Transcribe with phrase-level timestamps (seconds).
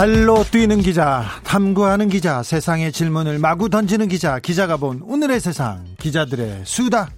[0.00, 6.62] 발로 뛰는 기자, 탐구하는 기자, 세상의 질문을 마구 던지는 기자, 기자가 본 오늘의 세상, 기자들의
[6.64, 7.10] 수다.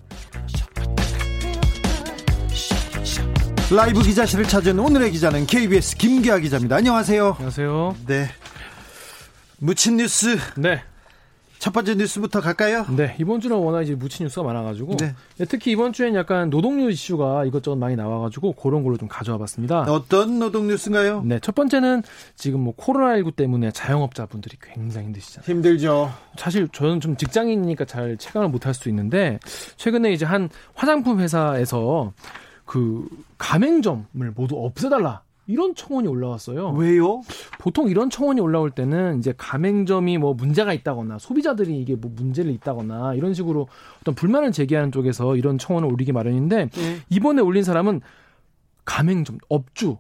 [3.71, 6.75] 라이브 기자실을 찾은 오늘의 기자는 KBS 김기아 기자입니다.
[6.75, 7.35] 안녕하세요.
[7.35, 7.97] 안녕하세요.
[8.09, 8.29] 네.
[9.61, 10.37] 묻힌 뉴스.
[10.57, 10.83] 네.
[11.63, 12.85] 첫 번째 뉴스부터 갈까요?
[12.91, 15.15] 네, 이번 주는 워낙 이제 묻힌 뉴스가 많아가지고 네.
[15.37, 19.83] 네, 특히 이번 주엔 약간 노동률 이슈가 이것저것 많이 나와가지고 그런 걸로 좀 가져와봤습니다.
[19.83, 21.23] 어떤 노동 뉴스인가요?
[21.25, 22.03] 네, 첫 번째는
[22.35, 25.47] 지금 뭐 코로나19 때문에 자영업자분들이 굉장히 힘드시잖아요.
[25.47, 26.13] 힘들죠.
[26.37, 29.39] 사실 저는 좀 직장인이니까 잘 체감을 못할 수 있는데
[29.77, 32.13] 최근에 이제 한 화장품 회사에서
[32.65, 33.07] 그
[33.39, 35.23] 가맹점을 모두 없애달라.
[35.53, 36.71] 이런 청원이 올라왔어요.
[36.71, 37.21] 왜요?
[37.59, 43.15] 보통 이런 청원이 올라올 때는 이제 가맹점이 뭐 문제가 있다거나 소비자들이 이게 뭐 문제를 있다거나
[43.15, 43.69] 이런 식으로
[44.01, 46.97] 어떤 불만을 제기하는 쪽에서 이런 청원을 올리기 마련인데 네.
[47.11, 48.01] 이번에 올린 사람은
[48.87, 49.99] 가맹점 업주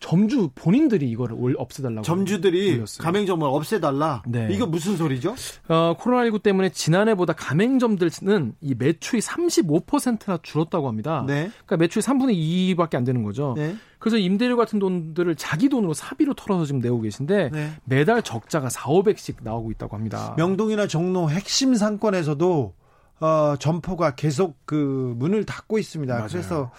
[0.00, 3.04] 점주 본인들이 이거를 올- 없애달라고 점주들이 올렸어요.
[3.04, 4.22] 가맹점을 없애달라.
[4.26, 4.48] 네.
[4.50, 5.34] 이거 무슨 소리죠?
[5.68, 11.24] 어, 코로나19 때문에 지난해보다 가맹점들은 이 매출이 35%나 줄었다고 합니다.
[11.26, 11.50] 네.
[11.66, 13.54] 그러니까 매출이 3분의 2밖에 안 되는 거죠.
[13.56, 13.76] 네.
[13.98, 17.72] 그래서 임대료 같은 돈들을 자기 돈으로 사비로 털어서 지금 내고 계신데 네.
[17.84, 20.34] 매달 적자가 4, 500씩 나오고 있다고 합니다.
[20.36, 22.74] 명동이나 종로 핵심 상권에서도
[23.20, 26.14] 어, 점포가 계속 그 문을 닫고 있습니다.
[26.14, 26.28] 맞아요.
[26.28, 26.70] 그래서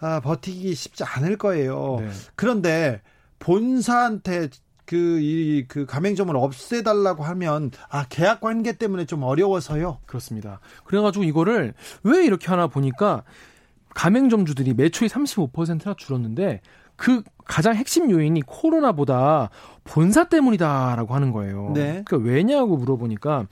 [0.00, 1.98] 아, 버티기 쉽지 않을 거예요.
[2.00, 2.10] 네.
[2.34, 3.00] 그런데
[3.38, 4.48] 본사한테
[4.84, 9.98] 그, 이, 그 가맹점을 없애달라고 하면, 아, 계약 관계 때문에 좀 어려워서요.
[10.06, 10.60] 그렇습니다.
[10.84, 11.74] 그래가지고 이거를
[12.04, 13.24] 왜 이렇게 하나 보니까
[13.94, 16.60] 가맹점주들이 매출이 35%나 줄었는데
[16.94, 19.50] 그 가장 핵심 요인이 코로나보다
[19.84, 21.72] 본사 때문이다라고 하는 거예요.
[21.74, 22.02] 네.
[22.04, 23.46] 그러니까 왜냐고 물어보니까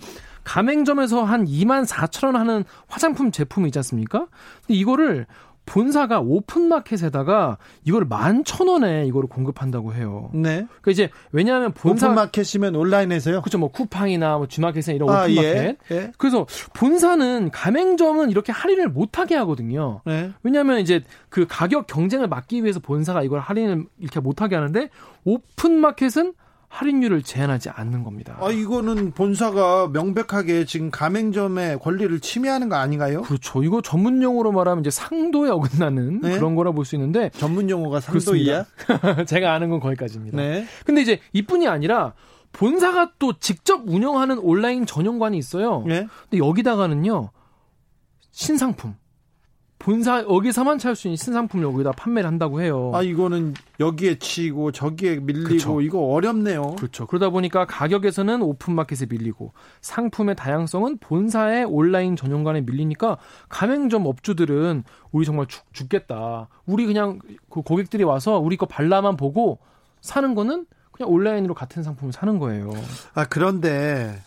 [0.44, 4.26] 가맹점에서 한 2만 4천 원 하는 화장품 제품이 있지 않습니까?
[4.66, 5.26] 근데 이거를
[5.66, 10.30] 본사가 오픈마켓에다가 이걸 11,000원에 이거를 공급한다고 해요.
[10.34, 10.66] 네.
[10.66, 13.40] 그러니까 이제 왜냐하면 본사 오픈마켓이면 온라인에서요?
[13.40, 13.58] 그렇죠.
[13.58, 15.44] 뭐 쿠팡이나 뭐 G마켓이나 이런 아, 오픈마켓.
[15.44, 15.76] 예.
[15.90, 16.12] 예.
[16.18, 20.02] 그래서 본사는 가맹점은 이렇게 할인을 못하게 하거든요.
[20.04, 20.32] 네.
[20.42, 24.90] 왜냐하면 이제 그 가격 경쟁을 막기 위해서 본사가 이걸 할인을 이렇게 못하게 하는데
[25.24, 26.34] 오픈마켓은
[26.74, 28.36] 할인율을 제한하지 않는 겁니다.
[28.40, 33.22] 아, 이거는 본사가 명백하게 지금 가맹점의 권리를 침해하는 거 아닌가요?
[33.22, 33.62] 그렇죠.
[33.62, 36.34] 이거 전문 용어로 말하면 이제 상도에 어긋나는 네.
[36.36, 38.66] 그런 거라 볼 수 있는데 전문 용어가 상도이야?
[39.26, 40.36] 제가 아는 건 거기까지입니다.
[40.36, 40.66] 네.
[40.84, 42.12] 근데 이제 이뿐이 아니라
[42.52, 45.84] 본사가 또 직접 운영하는 온라인 전용관이 있어요.
[45.86, 46.08] 네.
[46.28, 47.30] 근데 여기다가는요
[48.32, 48.96] 신상품
[49.84, 52.90] 본사 여기서만 찾을 수 있는 신상품을 여기다 판매를 한다고 해요.
[52.94, 55.80] 아, 이거는 여기에 치고 저기에 밀리고 그쵸.
[55.82, 56.76] 이거 어렵네요.
[56.76, 57.06] 그렇죠.
[57.06, 59.52] 그러다 보니까 가격에서는 오픈 마켓에 밀리고
[59.82, 63.18] 상품의 다양성은 본사의 온라인 전용관에 밀리니까
[63.50, 66.48] 가맹점 업주들은 우리 정말 죽, 죽겠다.
[66.64, 67.18] 우리 그냥
[67.50, 69.58] 그 고객들이 와서 우리 거 발라만 보고
[70.00, 72.72] 사는 거는 그냥 온라인으로 같은 상품을 사는 거예요.
[73.12, 74.18] 아, 그런데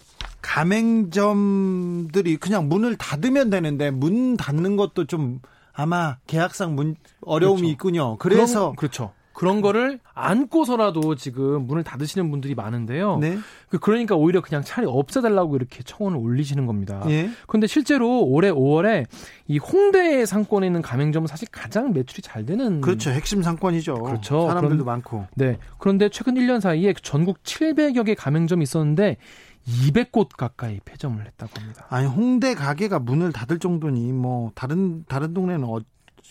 [0.48, 5.40] 가맹점들이 그냥 문을 닫으면 되는데 문 닫는 것도 좀
[5.74, 7.72] 아마 계약상 문 어려움이 그렇죠.
[7.72, 8.18] 있군요.
[8.18, 9.12] 그래서 그런, 그렇죠.
[9.34, 13.20] 그런 거를 안고서라도 지금 문을 닫으시는 분들이 많은데요.
[13.20, 13.38] 네.
[13.70, 17.04] 그- 그러니까 오히려 그냥 차라리 없애달라고 이렇게 청원을 올리시는 겁니다.
[17.10, 17.30] 예.
[17.46, 19.06] 그런데 실제로 올해 5월에
[19.48, 23.12] 이 홍대 상권에 있는 가맹점은 사실 가장 매출이 잘 되는 그렇죠.
[23.12, 23.94] 핵심 상권이죠.
[24.02, 24.48] 그렇죠.
[24.48, 25.28] 사람들도 그런- 많고.
[25.36, 25.60] 네.
[25.78, 29.18] 그런데 최근 1년 사이에 전국 700여 개 가맹점이 있었는데
[29.68, 31.86] 200곳 가까이 폐점을 했다고 합니다.
[31.90, 35.80] 아니 홍대 가게가 문을 닫을 정도니 뭐 다른 다른 동네는 어,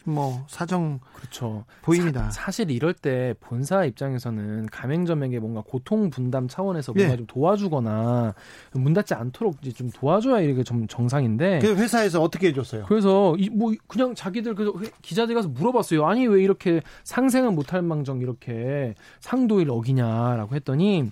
[0.04, 1.64] 뭐 사정 그렇죠.
[1.82, 2.30] 보입니다.
[2.30, 7.16] 사, 실 이럴 때 본사 입장에서는 가맹점에게 뭔가 고통 분담 차원에서 뭔가 예.
[7.16, 8.34] 좀 도와주거나
[8.74, 12.84] 문 닫지 않도록 이제 좀 도와줘야 이게 좀 정상인데 그 회사에서 어떻게 해줬어요?
[12.86, 16.06] 그래서 이 뭐 그냥 자기들 그 기자들 가서 물어봤어요.
[16.06, 21.10] 아니 왜 이렇게 상생은 못할 망정 이렇게 상도일 어기냐라고 했더니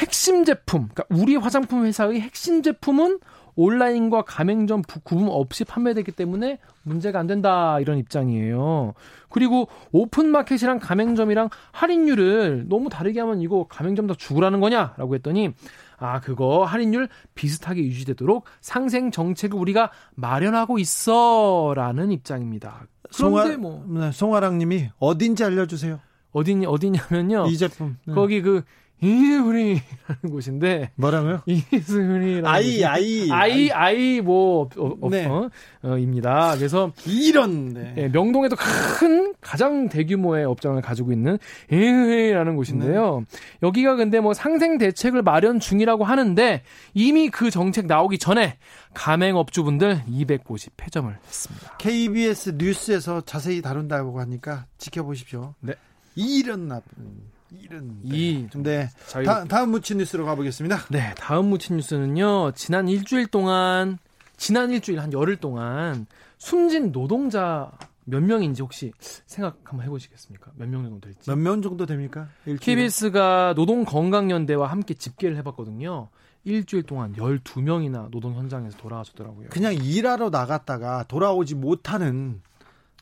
[0.00, 3.20] 핵심 제품, 그러니까 우리 화장품 회사의 핵심 제품은
[3.56, 8.94] 온라인과 가맹점 부- 구분 없이 판매되기 때문에 문제가 안 된다 이런 입장이에요.
[9.28, 15.50] 그리고 오픈마켓이랑 가맹점이랑 할인율을 너무 다르게 하면 이거 가맹점 다 죽으라는 거냐라고 했더니
[15.98, 22.86] 아 그거 할인율 비슷하게 유지되도록 상생 정책을 우리가 마련하고 있어라는 입장입니다.
[23.14, 26.00] 그런데 송아, 뭐 네, 송아랑님이 어딘지 알려주세요.
[26.32, 27.46] 어디냐 어디냐면요.
[27.48, 27.96] 이 제품.
[28.06, 28.14] 네.
[28.14, 28.62] 거기 그
[29.02, 29.82] 이스프링이라는
[30.30, 31.42] 곳인데 뭐라고요?
[31.46, 35.26] 이스프링이라는 아이 아이 아이 아이 뭐 어, 어, 네.
[35.26, 35.48] 어,
[35.82, 36.54] 어, 입니다.
[36.56, 37.94] 그래서 이런 네.
[37.96, 41.38] 예, 명동에도 큰 가장 대규모의 업장을 가지고 있는
[41.70, 43.24] 이스프링이라는 곳인데요.
[43.62, 46.62] 여기가 근데 뭐 상생 대책을 마련 중이라고 하는데
[46.94, 48.58] 이미 그 정책 나오기 전에
[48.94, 51.76] 가맹업주분들 250 폐점을 했습니다.
[51.78, 55.54] KBS 뉴스에서 자세히 다룬다고 하니까 지켜보십시오.
[55.60, 55.74] 네.
[56.16, 57.22] 이런 나쁜
[57.58, 58.88] 이런 이 좀- 네.
[59.06, 60.86] 자유- 다, 다음 무치 뉴스로 가보겠습니다.
[60.90, 62.52] 네, 다음 무친 뉴스는요.
[62.52, 63.98] 지난 일주일 동안
[64.36, 66.06] 지난 일주일 한 열흘 동안
[66.38, 67.70] 숨진 노동자
[68.04, 68.92] 몇 명인지 혹시
[69.26, 70.52] 생각 한번 해보시겠습니까?
[70.56, 71.28] 몇 명 정도 될지.
[71.30, 72.28] 몇 명 정도 됩니까?
[72.46, 72.82] 일주일에?
[72.82, 76.08] KBS가 노동건강연대와 함께 집계를 해봤거든요.
[76.44, 79.48] 일주일 동안 12명이나 노동 현장에서 돌아가셨더라고요.
[79.50, 82.40] 그냥 일하러 나갔다가 돌아오지 못하는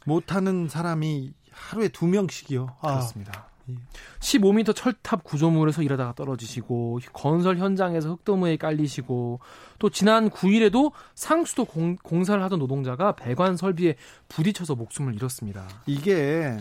[0.05, 2.77] 못하는 사람이 하루에 두 명씩이요.
[2.81, 3.48] 아, 그렇습니다.
[3.69, 3.75] 예.
[4.20, 9.41] 15m 철탑 구조물에서 일하다가 떨어지시고 건설 현장에서 흙더미에 깔리시고
[9.79, 13.97] 또 지난 9일에도 상수도 공, 공사를 하던 노동자가 배관 설비에
[14.29, 15.67] 부딪혀서 목숨을 잃었습니다.
[15.87, 16.56] 이게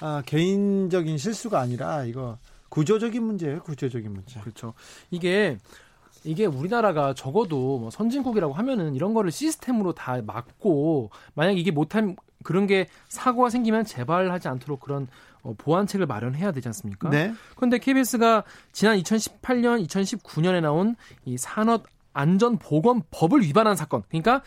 [0.00, 2.38] 아, 개인적인 실수가 아니라 이거
[2.68, 3.62] 구조적인 문제예요.
[3.62, 4.40] 구조적인 문제.
[4.40, 4.74] 그렇죠.
[5.10, 5.58] 이게
[6.24, 12.66] 이게 우리나라가 적어도 뭐 선진국이라고 하면은 이런 거를 시스템으로 다 막고 만약 이게 못한 그런
[12.66, 15.08] 게 사고가 생기면 재발하지 않도록 그런
[15.42, 17.10] 어, 보완책을 마련해야 되지 않습니까?
[17.10, 17.32] 네.
[17.56, 24.02] 그런데 KBS가 지난 2018년, 2019년에 나온 이 산업 안전 보건 법을 위반한 사건.
[24.08, 24.42] 그러니까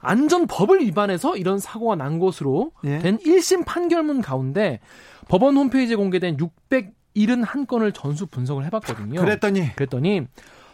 [0.00, 2.98] 안전법을 위반해서 이런 사고가 난 것으로 예.
[2.98, 4.80] 된 1심 판결문 가운데
[5.28, 9.20] 법원 홈페이지에 공개된 671건을 전수 분석을 해봤거든요.
[9.20, 10.26] 그랬더니 그랬더니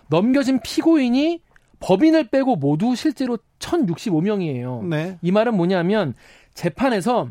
[0.09, 1.41] 넘겨진 피고인이
[1.81, 4.85] 법인을 빼고 모두 실제로 1065명이에요.
[4.85, 5.19] 네.
[5.23, 6.15] 이 말은 뭐냐면
[6.55, 7.29] 재판에서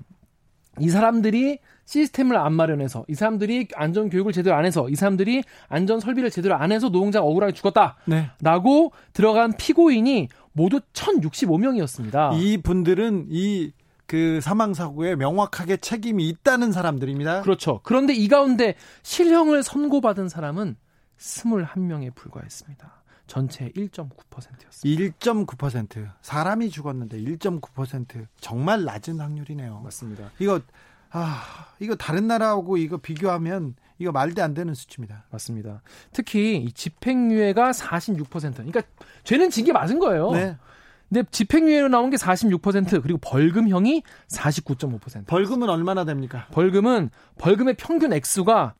[0.79, 5.99] 이 사람들이 시스템을 안 마련해서 이 사람들이 안전 교육을 제대로 안 해서 이 사람들이 안전
[5.99, 8.29] 설비를 제대로 안 해서 노동자가 억울하게 죽었다라고 네.
[9.13, 12.39] 들어간 피고인이 모두 1065명이었습니다.
[12.39, 13.73] 이 분들은 이
[14.13, 17.41] 그 사망 사고에 명확하게 책임이 있다는 사람들입니다.
[17.41, 17.79] 그렇죠.
[17.81, 20.75] 그런데 이 가운데 실형을 선고받은 사람은
[21.23, 23.03] 21명에 불과했습니다.
[23.27, 25.03] 전체 1.9%였습니다.
[25.19, 29.79] 1.9% 사람이 죽었는데 1.9% 정말 낮은 확률이네요.
[29.79, 30.29] 맞습니다.
[30.39, 30.59] 이거
[31.11, 35.25] 아 이거 다른 나라하고 이거 비교하면 이거 말도 안 되는 수치입니다.
[35.31, 35.81] 맞습니다.
[36.11, 38.27] 특히 이 집행유예가 46%.
[38.55, 38.81] 그러니까
[39.23, 40.31] 죄는 진 게 맞은 거예요.
[40.31, 40.57] 네.
[41.07, 45.27] 근데 집행유예로 나온 게 46% 그리고 벌금형이 49.5%.
[45.27, 46.47] 벌금은 얼마나 됩니까?
[46.51, 48.73] 벌금은 벌금의 평균 액수가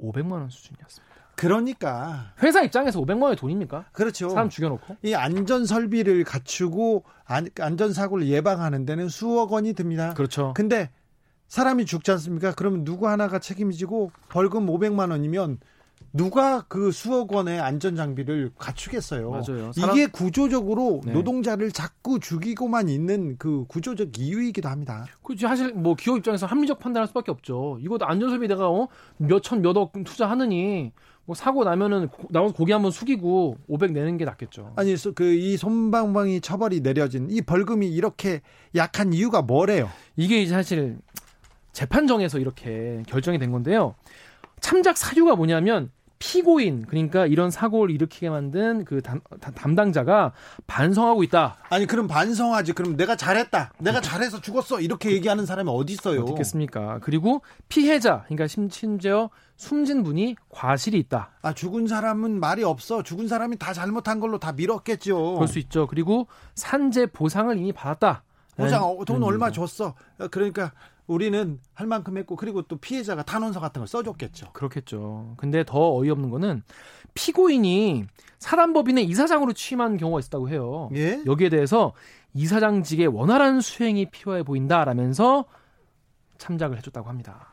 [0.00, 1.05] 500만 원 수준이었습니다.
[1.36, 3.84] 그러니까 회사 입장에서 500만 원이 돈입니까?
[3.92, 4.30] 그렇죠.
[4.30, 4.96] 사람 죽여놓고.
[5.02, 10.14] 이 안전 설비를 갖추고 안, 안전 사고를 예방하는 데는 수억 원이 듭니다.
[10.14, 10.52] 그렇죠.
[10.56, 10.90] 근데
[11.48, 12.52] 사람이 죽지 않습니까?
[12.56, 15.58] 그러면 누구 하나가 책임지고 벌금 500만 원이면
[16.12, 19.30] 누가 그 수억 원의 안전 장비를 갖추겠어요.
[19.30, 19.72] 맞아요.
[19.72, 21.12] 사람- 이게 구조적으로 네.
[21.12, 25.04] 노동자를 자꾸 죽이고만 있는 그 구조적 이유이기도 합니다.
[25.22, 27.78] 그 사실 뭐 기업 입장에서 합리적 판단할 수밖에 없죠.
[27.80, 28.88] 이거 안전 설비 내가 어?
[29.18, 30.92] 몇천 몇억 투자하느니
[31.26, 34.72] 뭐 사고 나면은 고- 나와서 고개 한번 숙이고 500 내는 게 낫겠죠.
[34.76, 38.40] 아니 그 이 손방망이 처벌이 내려진 이 벌금이 이렇게
[38.74, 39.90] 약한 이유가 뭐래요?
[40.16, 40.98] 이게 이제 사실
[41.72, 43.94] 재판정에서 이렇게 결정이 된 건데요.
[44.60, 49.20] 참작 사유가 뭐냐면 피고인 그러니까 이런 사고를 일으키게 만든 그 담,
[49.54, 50.32] 담당자가
[50.66, 51.58] 반성하고 있다.
[51.68, 52.72] 아니 그럼 반성하지.
[52.72, 53.72] 그럼 내가 잘했다.
[53.78, 54.80] 내가 잘해서 죽었어.
[54.80, 56.22] 이렇게 얘기하는 사람이 어디 있어요?
[56.22, 57.00] 어떻겠습니까?
[57.02, 61.30] 그리고 피해자 그러니까 심- 심지어 숨진 분이 과실이 있다.
[61.42, 63.02] 아 죽은 사람은 말이 없어.
[63.02, 65.34] 죽은 사람이 다 잘못한 걸로 다 밀었겠죠.
[65.34, 65.86] 그럴 수 있죠.
[65.86, 68.22] 그리고 산재 보상을 이미 받았다.
[68.56, 69.66] 보상 어, 돈 얼마 얘기죠.
[69.66, 69.94] 줬어.
[70.30, 70.72] 그러니까
[71.06, 74.52] 우리는 할 만큼 했고 그리고 또 피해자가 탄원서 같은 걸 써줬겠죠.
[74.52, 75.34] 그렇겠죠.
[75.36, 76.62] 근데 더 어이없는 거는
[77.14, 78.04] 피고인이
[78.38, 80.90] 사단법인의 이사장으로 취임한 경우가 있었다고 해요.
[80.94, 81.22] 예?
[81.24, 81.92] 여기에 대해서
[82.34, 85.44] 이사장직의 원활한 수행이 필요해 보인다라면서
[86.38, 87.48] 참작을 해줬다고 합니다.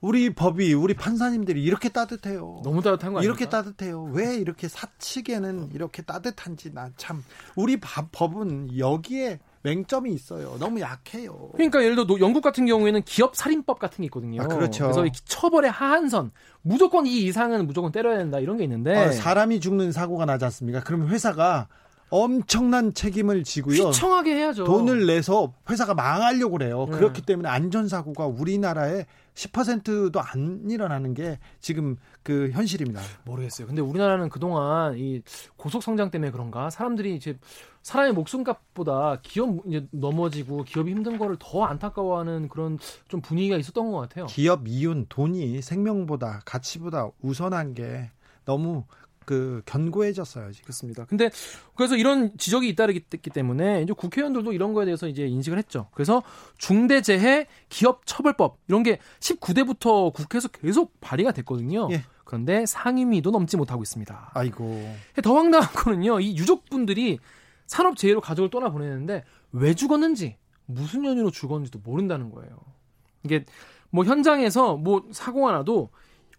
[0.00, 2.60] 우리 법이 우리 판사님들이 이렇게 따뜻해요.
[2.64, 3.22] 너무 따뜻한 거 아닙니까?
[3.24, 4.04] 이렇게 따뜻해요.
[4.04, 7.22] 왜 이렇게 사측에는 이렇게 따뜻한지 나참
[7.56, 10.56] 우리 법- 법은 여기에 맹점이 있어요.
[10.58, 11.50] 너무 약해요.
[11.52, 14.42] 그러니까 예를 들어 노- 영국 같은 경우에는 기업 살인법 같은 게 있거든요.
[14.42, 14.84] 아, 그렇죠.
[14.84, 16.30] 그래서 이 처벌의 하한선
[16.62, 20.82] 무조건 이 이상은 무조건 때려야 된다 이런 게 있는데 어, 사람이 죽는 사고가 나지 않습니까?
[20.84, 21.68] 그러면 회사가
[22.10, 23.88] 엄청난 책임을 지고요.
[23.88, 24.64] 휘청하게 해야죠.
[24.64, 26.86] 돈을 내서 회사가 망하려고 그래요.
[26.90, 26.96] 네.
[26.96, 33.00] 그렇기 때문에 안전사고가 우리나라에 10%도 안 일어나는 게 지금 그 현실입니다.
[33.24, 33.68] 모르겠어요.
[33.68, 35.22] 근데 우리나라는 그동안 이
[35.56, 37.38] 고속 성장 때문에 그런가 사람들이 이제
[37.82, 43.98] 사람의 목숨값보다 기업 이제 넘어지고 기업이 힘든 거를 더 안타까워하는 그런 좀 분위기가 있었던 것
[43.98, 44.26] 같아요.
[44.26, 48.10] 기업 이윤 돈이 생명보다 가치보다 우선한 게
[48.44, 48.84] 너무
[49.28, 50.52] 그 견고해졌어요.
[50.52, 50.64] 지금.
[50.64, 51.04] 그렇습니다.
[51.04, 51.28] 근데
[51.74, 55.88] 그래서 이런 지적이 잇따르기 때문에 이제 국회의원들도 이런 거에 대해서 이제 인식을 했죠.
[55.92, 56.22] 그래서
[56.56, 61.88] 중대재해 기업처벌법 이런 게 19대부터 국회에서 계속 발의가 됐거든요.
[61.92, 62.04] 예.
[62.24, 64.30] 그런데 상임위도 넘지 못하고 있습니다.
[64.32, 64.96] 아이고.
[65.22, 66.20] 더 황당한 거는요.
[66.20, 67.18] 이 유족분들이
[67.66, 72.56] 산업재해로 가족을 떠나 보내는데 왜 죽었는지 무슨 연유로 죽었는지도 모른다는 거예요.
[73.24, 73.44] 이게
[73.90, 75.90] 뭐 현장에서 뭐 사고가 나도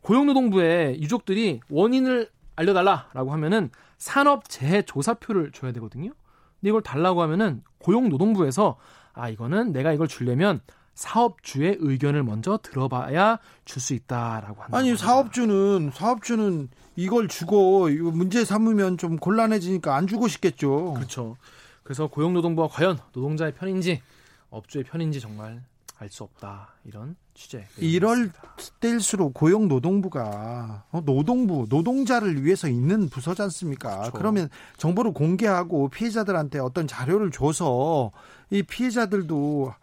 [0.02, 6.12] 고용노동부에 유족들이 원인을 알려달라라고 하면은 산업재해조사표를 줘야 되거든요.
[6.60, 8.78] 근데 이걸 달라고 하면은 고용노동부에서
[9.14, 10.62] 아 이거는 내가 이걸 주려면
[10.94, 14.78] 사업주의 의견을 먼저 들어봐야 줄 수 있다라고 한다.
[14.78, 20.96] 아니 사업주는 사업주는 이걸 주고 이거 문제 삼으면 좀 곤란해지니까 안 주고 싶겠죠.
[20.96, 21.38] 그렇죠.
[21.84, 24.02] 그래서 고용노동부가 과연 노동자의 편인지
[24.50, 25.62] 업주의 편인지 정말
[26.00, 27.66] 알 수 없다 이런 취재.
[27.78, 28.32] 이럴
[28.80, 33.98] 때일수록 고용노동부가 어, 노동부 노동자를 위해서 있는 부서지 않습니까?
[33.98, 34.12] 그렇죠.
[34.14, 38.12] 그러면 정보를 공개하고 피해자들한테 어떤 자료를 줘서
[38.50, 39.74] 이 피해자들도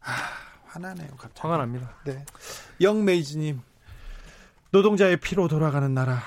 [0.00, 0.12] 아,
[0.64, 1.08] 화나네요.
[1.18, 1.40] 갑자기.
[1.40, 1.94] 화가 납니다.
[2.04, 2.24] 네.
[2.80, 3.60] 영메이즈님
[4.70, 6.20] 노동자의 피로 돌아가는 나라.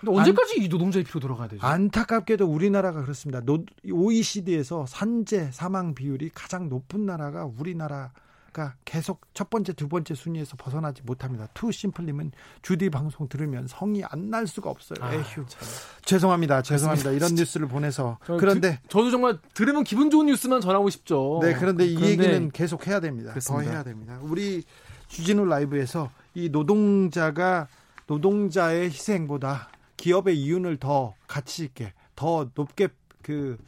[0.00, 1.66] 근데 언제까지 안, 이 노동자의 피로 돌아가야 되죠?
[1.66, 3.40] 안타깝게도 우리나라가 그렇습니다.
[3.40, 8.12] 노, OECD에서 산재 사망 비율이 가장 높은 나라가 우리나라.
[8.56, 11.46] 가 계속 첫 번째, 두 번째 순위에서 벗어나지 못합니다.
[11.52, 12.32] 투 심플님은
[12.62, 14.96] 주디 방송 들으면 성이 안 날 수가 없어요.
[15.04, 15.24] 아, 에휴.
[15.46, 15.60] 참.
[16.06, 16.62] 죄송합니다.
[16.62, 17.10] 죄송합니다.
[17.10, 18.18] 이런 뉴스를 보내서.
[18.24, 21.38] 그런데 드, 저도 정말 들으면 기분 좋은 뉴스만 전하고 싶죠.
[21.42, 23.30] 네, 그런데 이 그런데, 얘기는 계속 해야 됩니다.
[23.30, 23.64] 그렇습니다.
[23.64, 24.18] 더 해야 됩니다.
[24.22, 24.64] 우리
[25.08, 27.68] 주진우 라이브에서 이 노동자가
[28.06, 32.88] 노동자의 희생보다 기업의 이윤을 더 가치 있게 더 높게
[33.22, 33.58] 그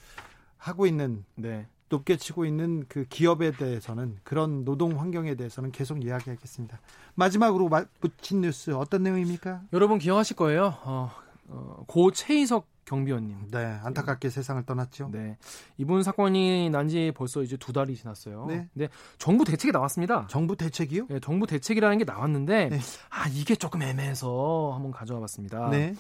[0.57, 1.67] 하고 있는 네.
[1.89, 6.79] 높게 치고 있는 그 기업에 대해서는 그런 노동 환경에 대해서는 계속 이야기하겠습니다.
[7.15, 7.69] 마지막으로
[8.01, 9.63] 붙인 뉴스 어떤 내용입니까?
[9.73, 10.75] 여러분 기억하실 거예요.
[10.85, 11.11] 어,
[11.49, 13.49] 어, 고 최희석 경비원님.
[13.51, 15.11] 네, 안타깝게 세상을 떠났죠.
[15.13, 15.37] 네,
[15.77, 18.47] 이분 사건이 난 지 벌써 이제 두 달이 지났어요.
[18.49, 18.67] 네.
[18.73, 20.27] 근데 정부 대책이 나왔습니다.
[20.31, 21.07] 정부 대책이요?
[21.09, 22.79] 네, 정부 대책이라는 게 나왔는데 네.
[23.11, 25.69] 아 이게 조금 애매해서 한번 가져와봤습니다.
[25.69, 25.95] 네.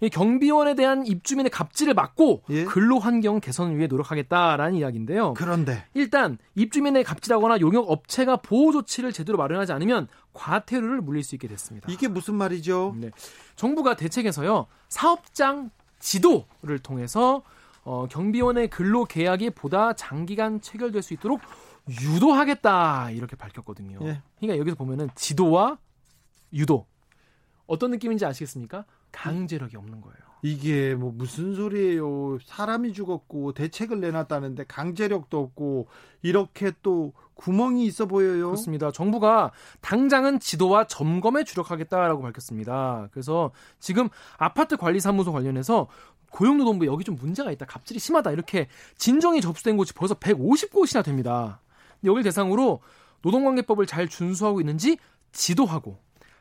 [0.00, 2.64] 이 경비원에 대한 입주민의 갑질을 막고 예?
[2.64, 5.34] 근로 환경 개선을 위해 노력하겠다라는 이야기인데요.
[5.34, 11.48] 그런데 일단 입주민의 갑질하거나 용역 업체가 보호 조치를 제대로 마련하지 않으면 과태료를 물릴 수 있게
[11.48, 11.90] 됐습니다.
[11.90, 12.94] 이게 무슨 말이죠?
[12.96, 13.10] 네.
[13.56, 17.42] 정부가 대책에서요 사업장 지도를 통해서
[17.84, 21.40] 어, 경비원의 근로 계약이 보다 장기간 체결될 수 있도록
[21.88, 23.98] 유도하겠다 이렇게 밝혔거든요.
[24.02, 24.20] 예.
[24.38, 25.78] 그러니까 여기서 보면은 지도와
[26.52, 26.86] 유도
[27.68, 28.84] 어떤 느낌인지 아시겠습니까?
[29.12, 30.16] 강제력이 없는 거예요.
[30.42, 32.38] 이게 뭐 무슨 소리예요?
[32.44, 35.88] 사람이 죽었고 대책을 내놨다는데 강제력도 없고
[36.22, 38.46] 이렇게 또 구멍이 있어 보여요.
[38.46, 38.90] 그렇습니다.
[38.90, 43.08] 정부가 당장은 지도와 점검에 주력하겠다라고 밝혔습니다.
[43.12, 44.08] 그래서 지금
[44.38, 45.88] 아파트 관리 사무소 관련해서
[46.30, 47.66] 고용노동부 여기 좀 문제가 있다.
[47.66, 48.32] 갑질이 심하다.
[48.32, 51.60] 이렇게 진정이 접수된 곳이 벌써 150곳이나 됩니다.
[52.04, 52.80] 여기를 대상으로
[53.22, 54.98] 노동관계법을 잘 준수하고 있는지
[55.32, 55.98] 지도하고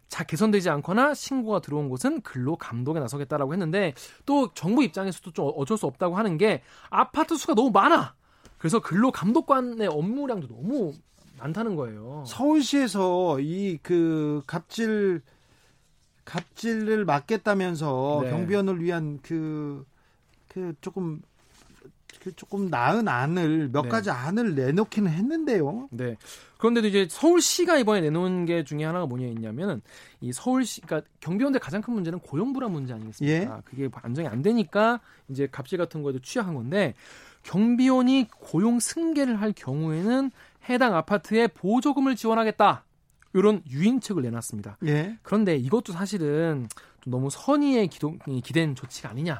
[0.09, 3.93] 자 개선되지 않거나 신고가 들어온 곳은 근로 감독에 나서겠다라고 했는데
[4.25, 8.15] 또 정부 입장에서도 좀 어쩔 수 없다고 하는 게 아파트 수가 너무 많아.
[8.57, 10.93] 그래서 근로 감독관의 업무량도 너무
[11.39, 12.23] 많다는 거예요.
[12.25, 15.21] 서울시에서 이 그 갑질
[16.25, 18.29] 갑질을 막겠다면서 네.
[18.31, 19.85] 경비원을 위한 그그
[20.49, 21.36] 그 조금 그
[22.35, 23.89] 조금 나은 안을 몇 네.
[23.89, 25.89] 가지 안을 내놓기는 했는데요.
[25.91, 26.17] 네.
[26.57, 29.81] 그런데도 이제 서울시가 이번에 내놓은 게 중에 하나가 뭐냐 있냐면은
[30.21, 33.57] 이 서울시 그러니까 경비원들 가장 큰 문제는 고용 불안 문제 아니겠습니까?
[33.57, 33.61] 예.
[33.63, 36.95] 그게 안정이 안 되니까 이제 갑질 같은 거에도 취약한 건데
[37.43, 40.31] 경비원이 고용 승계를 할 경우에는
[40.69, 42.83] 해당 아파트에 보조금을 지원하겠다.
[43.33, 44.77] 이런 유인책을 내놨습니다.
[44.87, 45.17] 예.
[45.21, 46.67] 그런데 이것도 사실은
[47.01, 49.39] 좀 너무 선의에 기댄 조치가 아니냐.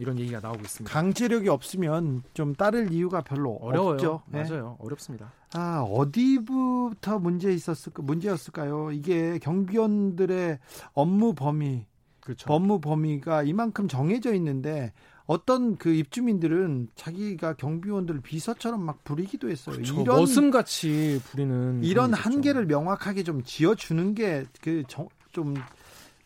[0.00, 0.92] 이런 얘기가 나오고 있습니다.
[0.92, 3.92] 강제력이 없으면 좀 따를 이유가 별로 어려워요.
[3.92, 4.22] 없죠.
[4.26, 4.42] 네.
[4.42, 4.76] 맞아요.
[4.80, 5.32] 어렵습니다.
[5.52, 8.92] 아 어디부터 문제 있었을 문제였을까요?
[8.92, 10.58] 이게 경비원들의
[10.94, 11.86] 업무 범위,
[12.20, 12.50] 그렇죠.
[12.52, 14.92] 업무 범위가 이만큼 정해져 있는데
[15.26, 19.76] 어떤 그 입주민들은 자기가 경비원들을 비서처럼 막 부리기도 했어요.
[19.76, 20.00] 그렇죠.
[20.00, 25.54] 이런 머슴같이 부리는 이런 한계를 명확하게 좀 지어주는 게그좀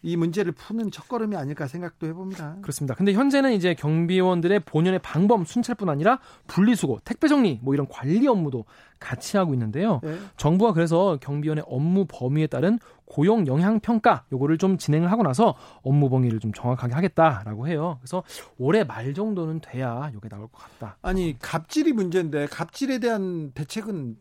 [0.04, 2.58] 이 문제를 푸는 첫걸음이 아닐까 생각도 해봅니다.
[2.60, 2.94] 그렇습니다.
[2.94, 8.66] 근데 현재는 이제 경비원들의 본연의 방범 순찰뿐 아니라 분리수거, 택배 정리 뭐 이런 관리 업무도
[9.00, 10.00] 같이 하고 있는데요.
[10.02, 10.18] 네.
[10.36, 16.10] 정부가 그래서 경비원의 업무 범위에 따른 고용 영향 평가 요거를 좀 진행을 하고 나서 업무
[16.10, 17.96] 범위를 좀 정확하게 하겠다라고 해요.
[18.00, 18.22] 그래서
[18.58, 20.98] 올해 말 정도는 돼야 요게 나올 것 같다.
[21.00, 24.16] 아니 갑질이 문제인데 갑질에 대한 대책은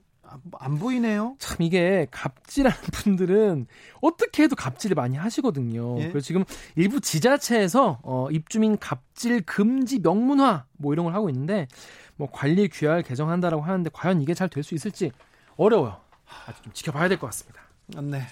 [0.59, 1.35] 안 보이네요.
[1.39, 3.67] 참 이게 갑질하는 분들은
[4.01, 5.99] 어떻게 해도 갑질을 많이 하시거든요.
[6.01, 6.07] 예?
[6.09, 6.43] 그래서 지금
[6.75, 11.67] 일부 지자체에서 어, 입주민 갑질 금지 명문화 뭐 이런 걸 하고 있는데
[12.15, 15.11] 뭐 관리 규약을 개정한다라고 하는데 과연 이게 잘 될 수 있을지
[15.57, 15.99] 어려워요.
[16.47, 17.61] 아주 좀 지켜봐야 될 것 같습니다.
[18.01, 18.23] 네.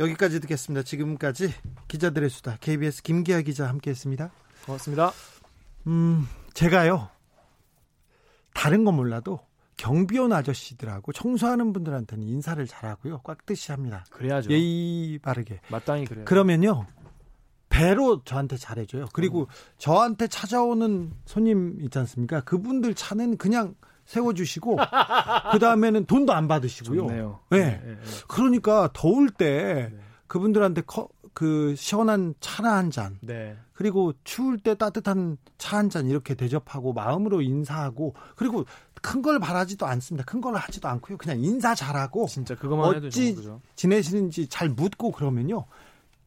[0.00, 0.82] 여기까지 듣겠습니다.
[0.84, 1.52] 지금까지
[1.88, 4.30] 기자들의 수다 KBS 김기아 기자 함께했습니다.
[4.66, 5.12] 고맙습니다.
[5.86, 7.08] 음, 제가요
[8.54, 9.40] 다른 건 몰라도
[9.78, 13.20] 경비원 아저씨들하고 청소하는 분들한테는 인사를 잘하고요.
[13.22, 14.04] 꽉듯이 합니다.
[14.10, 14.50] 그래야죠.
[14.50, 15.60] 예의 바르게.
[15.70, 16.26] 마땅히 그래요.
[16.26, 16.86] 그러면요.
[17.70, 19.06] 배로 저한테 잘해줘요.
[19.12, 19.46] 그리고 음.
[19.78, 22.40] 저한테 찾아오는 손님 있지 않습니까?
[22.40, 24.76] 그분들 차는 그냥 세워주시고
[25.52, 27.00] 그 다음에는 돈도 안 받으시고요.
[27.02, 27.40] 좋네요.
[27.50, 27.58] 네.
[27.58, 28.00] 네, 네, 네.
[28.26, 29.98] 그러니까 더울 때 네.
[30.26, 31.08] 그분들한테 커,
[31.38, 33.16] 그 시원한 차나 한 잔.
[33.20, 33.56] 네.
[33.72, 38.64] 그리고 추울 때 따뜻한 차 한 잔 이렇게 대접하고 마음으로 인사하고 그리고
[39.02, 40.24] 큰 걸 바라지도 않습니다.
[40.24, 41.16] 큰 걸 하지도 않고요.
[41.16, 43.60] 그냥 인사 잘하고 진짜 그것만 해도 어찌 그죠?
[43.76, 45.64] 지내시는지 잘 묻고 그러면요.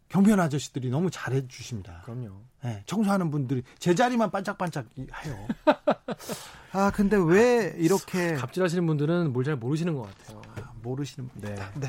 [0.08, 2.04] 경비원 아저씨들이 너무 잘해 주십니다.
[2.06, 2.30] 그럼요.
[2.64, 5.48] 네, 청소하는 분들이 제자리만 반짝반짝 해요.
[6.72, 10.42] 아, 근데 왜 이렇게 갑질하시는 분들은 뭘 잘 모르시는 것 같아요.
[10.56, 11.42] 아, 모르시는 분.
[11.42, 11.56] 네.
[11.76, 11.88] 네.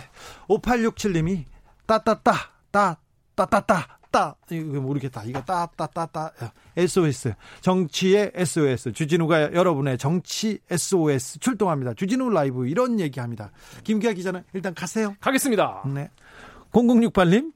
[0.48, 1.44] 5867님이
[1.86, 2.32] 따따따
[2.72, 2.96] 따
[3.34, 5.24] 따따따 따 이거 모르겠다.
[5.24, 6.32] 이거 따따따따
[6.76, 11.94] SOS 정치의 SOS 주진우가 여러분의 정치 SOS 출동합니다.
[11.94, 13.50] 주진우 라이브 이런 얘기합니다.
[13.82, 15.16] 김기아 기자는 일단 가세요.
[15.20, 15.82] 가겠습니다.
[15.92, 16.10] 네.
[16.72, 17.52] 0068님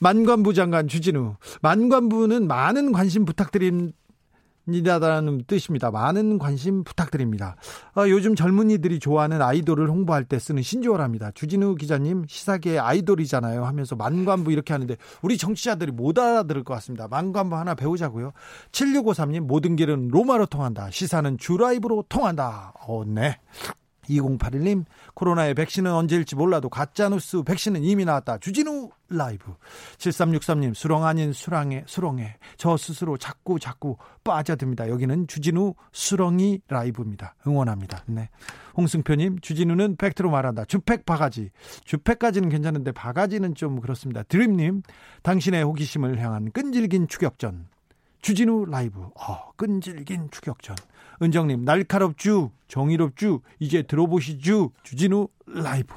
[0.00, 3.92] 만관부 장관 주진우 만관부는 많은 관심 부탁드린
[4.68, 5.90] 이다라는 뜻입니다.
[5.90, 7.56] 많은 관심 부탁드립니다.
[7.94, 11.32] 아, 요즘 젊은이들이 좋아하는 아이돌을 홍보할 때 쓰는 신조어랍니다.
[11.32, 17.08] 주진우 기자님 시사계의 아이돌이잖아요 하면서 만관부 이렇게 하는데 우리 정치자들이 못 알아들을 것 같습니다.
[17.08, 18.32] 만관부 하나 배우자고요.
[18.70, 20.90] 7653님 모든 길은 로마로 통한다.
[20.90, 22.74] 시사는 주라이브로 통한다.
[22.86, 23.38] 어, 네.
[24.08, 28.38] 2081님, 코로나의 백신은 언제일지 몰라도 가짜뉴스 백신은 이미 나왔다.
[28.38, 29.54] 주진우 라이브.
[29.98, 32.36] 7363님, 수렁 아닌 수렁에, 수렁에.
[32.56, 34.88] 저 스스로 자꾸 자꾸 빠져듭니다.
[34.88, 37.36] 여기는 주진우 수렁이 라이브입니다.
[37.46, 38.04] 응원합니다.
[38.06, 38.28] 네.
[38.76, 40.64] 홍승표님, 주진우는 팩트로 말한다.
[40.64, 41.50] 주팩 바가지.
[41.84, 44.22] 주팩까지는 괜찮은데 바가지는 좀 그렇습니다.
[44.24, 44.82] 드림님,
[45.22, 47.68] 당신의 호기심을 향한 끈질긴 추격전.
[48.22, 49.00] 주진우 라이브.
[49.00, 50.76] 어, 끈질긴 추격전.
[51.22, 55.94] 은정님, 날카롭쥬, 정의롭쥬, 이제 들어보시쥬, 주진우 라이브.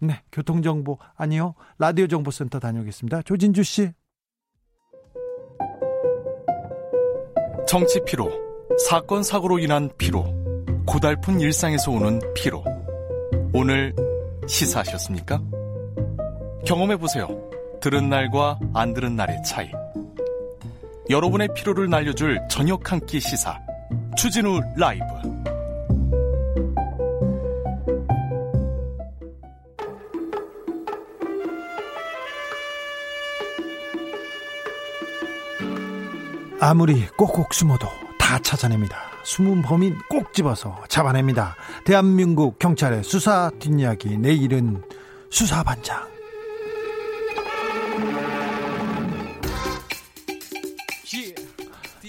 [0.00, 1.54] 네, 교통정보 아니요.
[1.78, 3.22] 라디오 정보센터 다녀오겠습니다.
[3.22, 3.90] 조진주 씨.
[7.68, 8.28] 정치 피로,
[8.88, 10.24] 사건 사고로 인한 피로,
[10.86, 12.64] 고달픈 일상에서 오는 피로.
[13.52, 13.94] 오늘
[14.48, 15.40] 시사하셨습니까?
[16.66, 17.28] 경험해 보세요.
[17.80, 19.70] 들은 날과 안 들은 날의 차이.
[21.08, 23.58] 여러분의 피로를 날려줄 저녁 한 끼 시사.
[24.16, 25.04] 추진우 라이브
[36.60, 38.96] 아무리 꼭꼭 숨어도 다 찾아냅니다.
[39.24, 41.56] 숨은 범인 꼭 집어서 잡아냅니다.
[41.84, 44.82] 대한민국 경찰의 수사 뒷이야기 내일은
[45.30, 46.06] 수사반장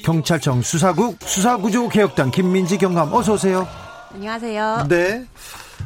[0.04, 3.68] 경찰청 수사국 수사구조 개혁단 김민지 경감 어서 오세요.
[4.14, 4.88] 안녕하세요.
[4.90, 5.26] 네.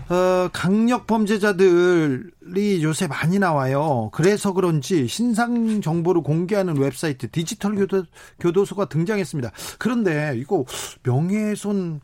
[0.09, 4.09] 어, 강력 범죄자들이 요새 많이 나와요.
[4.13, 8.03] 그래서 그런지 신상 정보를 공개하는 웹사이트 디지털 교도,
[8.39, 9.51] 교도소가 등장했습니다.
[9.79, 10.65] 그런데 이거
[11.03, 12.01] 명예훼손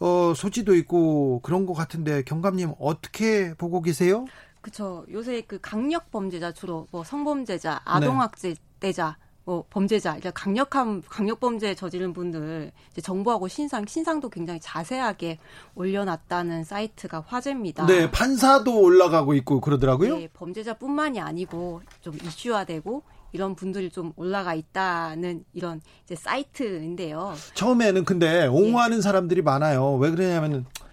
[0.00, 4.26] 어, 소지도 있고 그런 것 같은데 경감님 어떻게 보고 계세요?
[4.60, 5.04] 그렇죠.
[5.10, 9.23] 요새 그 강력 범죄자 주로 뭐 성범죄자, 아동학대자 네.
[9.44, 15.38] 뭐 범죄자, 그러니까 강력한 강력 범죄 저지른 분들 이제 정보하고 신상 신상도 굉장히 자세하게
[15.74, 17.86] 올려놨다는 사이트가 화제입니다.
[17.86, 20.16] 네, 판사도 올라가고 있고 그러더라고요.
[20.16, 23.02] 네, 범죄자뿐만이 아니고 좀 이슈화되고
[23.32, 27.34] 이런 분들이 좀 올라가 있다는 이런 이제 사이트인데요.
[27.54, 29.02] 처음에는 근데 옹호하는 네.
[29.02, 29.96] 사람들이 많아요.
[29.96, 30.83] 왜 그러냐면은 어,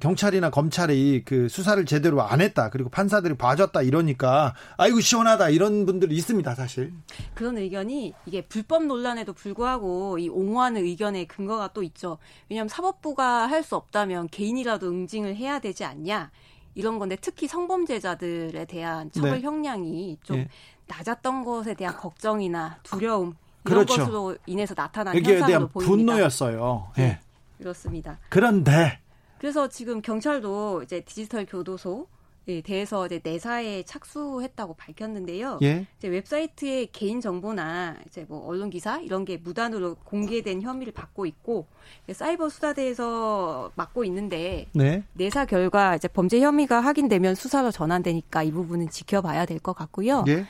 [0.00, 2.70] 경찰이나 검찰이 그 수사를 제대로 안 했다.
[2.70, 6.92] 그리고 판사들이 봐줬다 이러니까 아이고 시원하다 이런 분들이 있습니다, 사실.
[7.34, 12.18] 그런 의견이 이게 불법 논란에도 불구하고 이 옹호하는 의견의 근거가 또 있죠.
[12.48, 16.30] 왜냐하면 사법부가 할 수 없다면 개인이라도 응징을 해야 되지 않냐.
[16.76, 19.40] 이런 건데 특히 성범죄자들에 대한 처벌 네.
[19.40, 20.48] 형량이 좀 네.
[20.86, 24.02] 낮았던 것에 대한 걱정이나 두려움 이런 그렇죠.
[24.02, 26.12] 것으로 인해서 나타난 현상으로 보입니다.
[26.12, 26.92] 분노였어요.
[26.98, 27.02] 예.
[27.02, 27.20] 네.
[27.58, 28.18] 그렇습니다.
[28.28, 29.00] 그런데
[29.38, 32.06] 그래서 지금 경찰도 이제 디지털 교도소
[32.48, 35.58] 에 대해서 이제 내사에 착수했다고 밝혔는데요.
[35.64, 35.84] 예?
[35.98, 41.66] 이제 웹사이트의 개인 정보나 이제 뭐 언론 기사 이런 게 무단으로 공개된 혐의를 받고 있고
[42.12, 45.02] 사이버 수사대에서 맡고 있는데 네?
[45.14, 50.24] 내사 결과 이제 범죄 혐의가 확인되면 수사로 전환되니까 이 부분은 지켜봐야 될 것 같고요.
[50.28, 50.46] 예?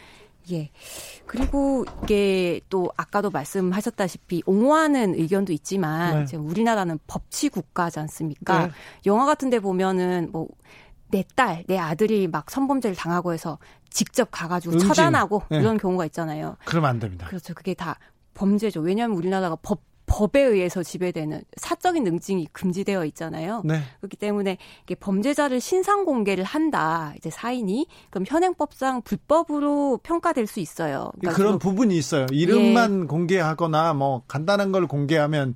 [0.53, 0.71] 예.
[1.27, 6.25] 그리고 이게 또 아까도 말씀하셨다시피 옹호하는 의견도 있지만 네.
[6.27, 8.67] 지금 우리나라는 법치 국가지 않습니까?
[8.67, 8.73] 네.
[9.07, 10.49] 영화 같은 데 보면은 뭐
[11.09, 13.59] 내 딸, 내 아들이 막 성범죄를 당하고 해서
[13.91, 14.89] 직접 가가지고 응징.
[14.89, 15.59] 처단하고 네.
[15.59, 16.57] 이런 경우가 있잖아요.
[16.65, 17.27] 그러면 안 됩니다.
[17.27, 17.55] 그렇죠.
[17.55, 17.99] 그게 다
[18.35, 18.81] 범죄죠.
[18.81, 23.63] 왜냐하면 우리나라가 법 법에 의해서 지배되는 사적인 능징이 금지되어 있잖아요.
[23.65, 23.81] 네.
[24.01, 24.59] 그렇기 때문에
[25.01, 27.13] 범죄자를 신상 공개를 한다.
[27.17, 31.11] 이제 사인이 그럼 현행법상 불법으로 평가될 수 있어요.
[31.19, 32.27] 그러니까 그런 부분이 있어요.
[32.31, 33.07] 이름만 예.
[33.07, 35.55] 공개하거나 뭐 간단한 걸 공개하면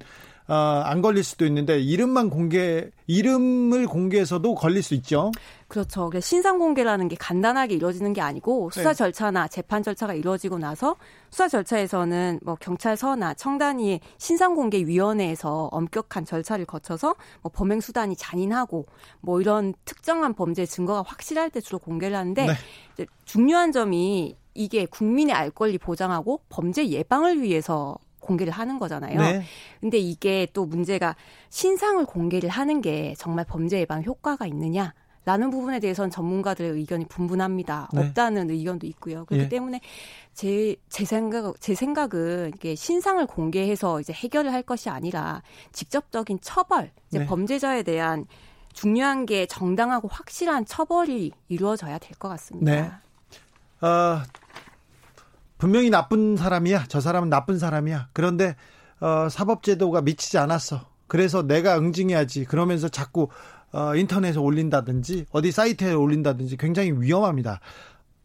[0.49, 5.31] 어, 안 걸릴 수도 있는데 이름만 공개 이름을 공개해서도 걸릴 수 있죠.
[5.71, 6.11] 그렇죠.
[6.21, 8.95] 신상 공개라는 게 간단하게 이루어지는 게 아니고 수사 네.
[8.95, 10.97] 절차나 재판 절차가 이루어지고 나서
[11.31, 18.87] 수사 절차에서는 뭐 경찰서나 청단위의 신상 공개 위원회에서 엄격한 절차를 거쳐서 뭐 범행 수단이 잔인하고
[19.21, 22.47] 뭐 이런 특정한 범죄 증거가 확실할 때 주로 공개를 하는데
[22.97, 23.07] 네.
[23.25, 29.21] 중요한 점이 이게 국민의 알 권리 보장하고 범죄 예방을 위해서 공개를 하는 거잖아요.
[29.21, 29.43] 네.
[29.81, 31.15] 근데 이게 또 문제가
[31.49, 34.95] 신상을 공개를 하는 게 정말 범죄 예방 효과가 있느냐?
[35.25, 37.91] 라는 부분에 대해서는 전문가들의 의견이 분분합니다.
[37.93, 38.01] 네.
[38.01, 39.27] 없다는 의견도 있고요.
[39.27, 39.49] 그렇기 예.
[39.49, 39.81] 때문에
[40.33, 46.91] 제, 제 생각, 제 생각은 이게 신상을 공개해서 이제 해결을 할 것이 아니라 직접적인 처벌,
[47.09, 47.27] 이제 네.
[47.27, 48.25] 범죄자에 대한
[48.73, 52.73] 중요한 게 정당하고 확실한 처벌이 이루어져야 될 것 같습니다.
[52.73, 53.87] 네.
[53.87, 54.23] 어,
[55.59, 56.87] 분명히 나쁜 사람이야.
[56.89, 58.09] 저 사람은 나쁜 사람이야.
[58.13, 58.57] 그런데
[59.01, 60.89] 어, 사법제도가 미치지 않았어.
[61.07, 62.45] 그래서 내가 응징해야지.
[62.45, 63.29] 그러면서 자꾸
[63.73, 67.61] 어, 인터넷에 올린다든지 어디 사이트에 올린다든지 굉장히 위험합니다.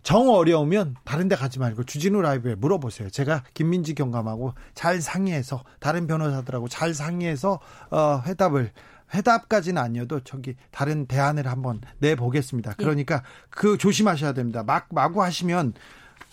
[0.04, 3.10] 정 어려우면 다른 데 가지 말고 주진우 라이브에 물어보세요.
[3.10, 8.72] 제가 김민지 경감하고 잘 상의해서 다른 변호사들하고 잘 상의해서 어, 회답을
[9.14, 12.72] 회답까지는 아니어도 저기 다른 대안을 한번 내보겠습니다.
[12.72, 12.76] 예.
[12.84, 14.64] 그러니까 그 조심하셔야 됩니다.
[14.64, 15.74] 막 마구 하시면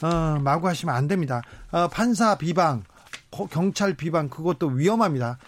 [0.02, 1.40] 어, 마구 하시면 안 됩니다.
[1.70, 2.82] 어, 판사 비방,
[3.50, 5.38] 경찰 비방 그것도 위험합니다.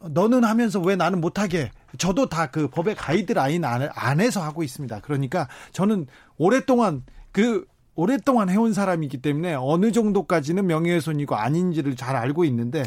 [0.00, 1.70] 너는 하면서 왜 나는 못하게?
[1.96, 5.00] 저도 다 그 법의 가이드라인 안에서 하고 있습니다.
[5.00, 12.84] 그러니까 저는 오랫동안 그 오랫동안 해온 사람이기 때문에 어느 정도까지는 명예훼손이고 아닌지를 잘 알고 있는데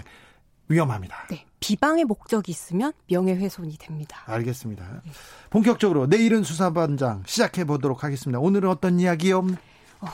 [0.68, 1.28] 위험합니다.
[1.30, 1.46] 네.
[1.60, 4.22] 비방의 목적이 있으면 명예훼손이 됩니다.
[4.26, 5.02] 알겠습니다.
[5.04, 5.12] 네.
[5.50, 8.40] 본격적으로 내일은 수사반장 시작해 보도록 하겠습니다.
[8.40, 9.40] 오늘은 어떤 이야기요?
[10.00, 10.08] 어,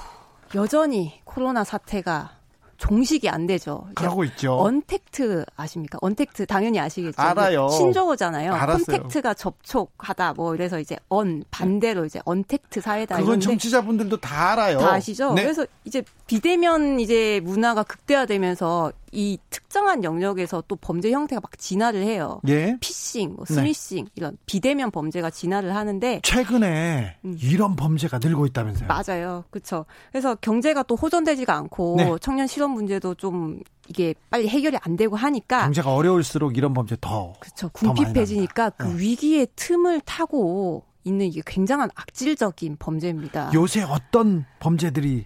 [0.56, 2.37] 여전히 코로나 사태가
[2.77, 3.87] 종식이 안 되죠.
[3.95, 4.53] 그러고 있죠.
[4.59, 5.97] 언택트 아십니까?
[6.01, 7.19] 언택트 당연히 아시겠죠.
[7.21, 7.69] 알아요.
[7.69, 8.53] 신조어잖아요.
[8.53, 8.85] 알았어요.
[8.86, 13.17] contact가 접촉하다 뭐 이래서 이제 un 반대로 이제 언택트 사회다.
[13.17, 14.77] 그건 청취자분들도 다 알아요.
[14.79, 15.33] 다 아시죠?
[15.33, 15.43] 네.
[15.43, 22.41] 그래서 이제 비대면 이제 문화가 극대화되면서 이 특정한 영역에서 또 범죄 형태가 막 진화를 해요.
[22.47, 22.77] 예.
[22.79, 24.11] 피싱, 뭐 스미싱 네.
[24.15, 27.37] 이런 비대면 범죄가 진화를 하는데 최근에 음.
[27.41, 28.87] 이런 범죄가 늘고 있다면서요?
[28.87, 29.43] 맞아요.
[29.49, 29.85] 그렇죠.
[30.11, 32.15] 그래서 경제가 또 호전되지가 않고 네.
[32.21, 37.33] 청년 실업 문제도 좀 이게 빨리 해결이 안 되고 하니까 경제가 어려울수록 이런 범죄 더
[37.39, 37.69] 그렇죠.
[37.69, 38.97] 궁핍해지니까 그 네.
[38.97, 43.51] 위기의 틈을 타고 있는 이게 굉장한 악질적인 범죄입니다.
[43.53, 45.25] 요새 어떤 범죄들이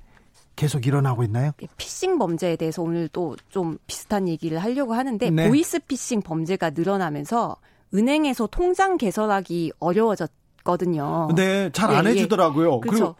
[0.61, 1.53] 계속 일어나고 있나요?
[1.77, 5.47] 피싱 범죄에 대해서 오늘 또 좀 비슷한 얘기를 하려고 하는데 네.
[5.49, 7.57] 보이스 피싱 범죄가 늘어나면서
[7.95, 11.29] 은행에서 통장 개설하기 어려워졌거든요.
[11.35, 12.75] 네, 잘안 예, 예, 해주더라고요.
[12.75, 12.89] 예.
[12.89, 13.15] 그리고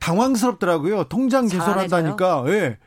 [0.00, 1.04] 당황스럽더라고요.
[1.04, 2.44] 통장 개설한다니까.
[2.48, 2.78] 예.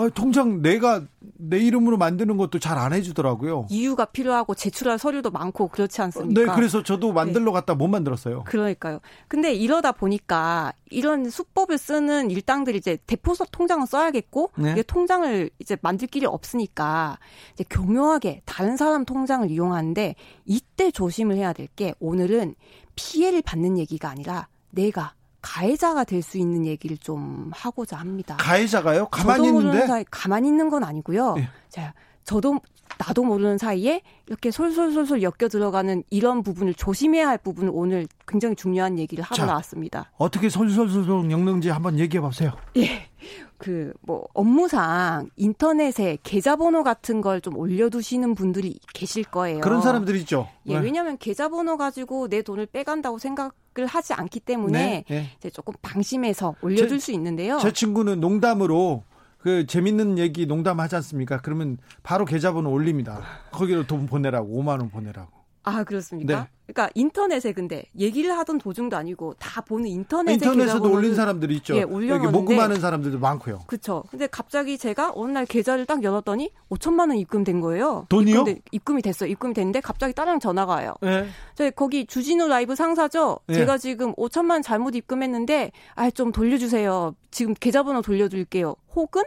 [0.00, 1.02] 아, 통장 내가
[1.36, 3.66] 내 이름으로 만드는 것도 잘 안 해주더라고요.
[3.70, 6.40] 이유가 필요하고 제출할 서류도 많고 그렇지 않습니까?
[6.40, 7.50] 네, 그래서 저도 만들러 네.
[7.52, 8.44] 갔다 못 만들었어요.
[8.44, 9.00] 그러니까요.
[9.26, 14.70] 근데 이러다 보니까 이런 수법을 쓰는 일당들이 이제 대포서 통장을 써야겠고 네.
[14.72, 17.18] 이게 통장을 이제 만들 길이 없으니까
[17.54, 22.54] 이제 교묘하게 다른 사람 통장을 이용하는데 이때 조심을 해야 될 게 오늘은
[22.96, 25.14] 피해를 받는 얘기가 아니라 내가
[25.52, 28.36] 가해자가 될 수 있는 얘기를 좀 하고자 합니다.
[28.38, 29.08] 가해자가요?
[29.08, 30.04] 가만히 있는데?
[30.10, 31.36] 가만히 있는 건 아니고요.
[31.38, 31.48] 예.
[31.70, 31.94] 자,
[32.28, 32.60] 저도
[32.98, 38.98] 나도 모르는 사이에 이렇게 솔솔솔솔 엮여 들어가는 이런 부분을 조심해야 할 부분을 오늘 굉장히 중요한
[38.98, 40.10] 얘기를 하러 자, 나왔습니다.
[40.18, 42.52] 어떻게 솔솔솔솔 엮는지 한번 얘기해 보세요.
[42.76, 43.08] 예.
[43.56, 49.60] 그 뭐 업무상 인터넷에 계좌번호 같은 걸 좀 올려두시는 분들이 계실 거예요.
[49.60, 50.48] 그런 사람들 있죠.
[50.66, 50.80] 예, 네.
[50.84, 55.30] 왜냐하면 계좌번호 가지고 내 돈을 빼간다고 생각을 하지 않기 때문에 네, 네.
[55.38, 57.58] 이제 조금 방심해서 올려둘 제, 수 있는데요.
[57.62, 59.04] 제 친구는 농담으로
[59.38, 61.40] 그 재밌는 얘기 농담하지 않습니까?
[61.40, 63.22] 그러면 바로 계좌번호 올립니다.
[63.52, 65.37] 거기로 돈 보내라고 5만 원 보내라고.
[65.68, 66.40] 아 그렇습니까?
[66.40, 66.48] 네.
[66.68, 71.74] 그러니까 인터넷에 근데 얘기를 하던 도중도 아니고 다 보는 인터넷에 인터넷에도 올린 사람들이 있죠.
[71.76, 73.60] 예, 올려놓는데 모금하는 사람들도 많고요.
[73.66, 74.04] 그렇죠.
[74.10, 78.04] 근데 갑자기 제가 어느 날 계좌를 딱 열었더니 5천만 원 입금된 거예요.
[78.10, 78.44] 돈이요?
[78.70, 79.30] 입금이 됐어요.
[79.30, 80.94] 입금이 됐는데 갑자기 다른 전화가 와요.
[81.00, 81.26] 네.
[81.54, 83.38] 저 거기 주진우 라이브 상사죠.
[83.46, 83.54] 네.
[83.54, 87.14] 제가 지금 5천만 잘못 입금했는데 아 좀 돌려주세요.
[87.30, 88.74] 지금 계좌번호 돌려드릴게요.
[88.96, 89.22] 혹은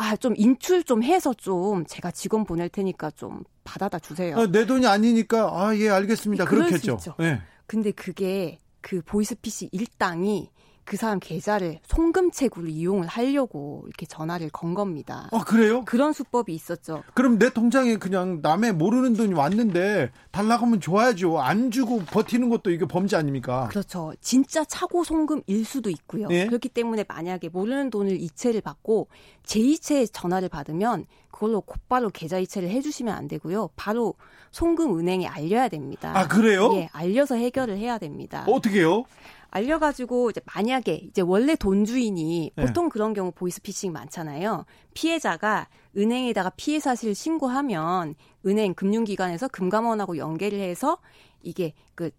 [0.00, 4.38] 아, 좀 인출 좀 해서 좀 제가 직원 보낼 테니까 좀 받아다 주세요.
[4.38, 6.44] 아, 내 돈이 아니니까 아, 예, 알겠습니다.
[6.44, 6.98] 그렇겠죠.
[7.20, 7.42] 예.
[7.66, 10.50] 근데 그게 그 보이스피싱 일당이
[10.88, 15.28] 그 사람 계좌를 송금책으로 이용을 하려고 이렇게 전화를 건 겁니다.
[15.32, 15.84] 아, 그래요?
[15.84, 17.02] 그런 수법이 있었죠.
[17.12, 21.40] 그럼 내 통장에 그냥 남의 모르는 돈이 왔는데 달라고 하면 줘야죠.
[21.40, 23.68] 안 주고 버티는 것도 이게 범죄 아닙니까?
[23.68, 24.14] 그렇죠.
[24.22, 26.26] 진짜 차고 송금일 수도 있고요.
[26.28, 26.46] 네?
[26.46, 29.08] 그렇기 때문에 만약에 모르는 돈을 이체를 받고
[29.44, 33.68] 제 이체 전화를 받으면 그걸로 곧바로 계좌 이체를 해주시면 안 되고요.
[33.76, 34.14] 바로
[34.52, 36.12] 송금 은행에 알려야 됩니다.
[36.16, 36.70] 아, 그래요?
[36.74, 38.46] 예, 알려서 해결을 해야 됩니다.
[38.48, 39.04] 어떻게요?
[39.50, 42.64] 알려가지고 이제 만약에 이제 원래 돈 주인이 네.
[42.64, 44.64] 보통 그런 경우 보이스피싱 많잖아요.
[44.94, 48.14] 피해자가 은행에다가 피해 사실을 신고하면
[48.46, 50.98] 은행 금융기관에서 금감원하고 연계를 해서
[51.42, 52.10] 이게 그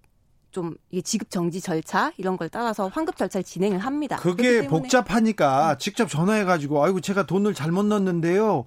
[0.51, 4.17] 좀 이게 지급 정지 절차 이런 걸 따라서 환급 절차를 진행을 합니다.
[4.17, 8.65] 그게 복잡하니까 직접 전화해 가지고 아이고 제가 돈을 잘못 넣었는데요.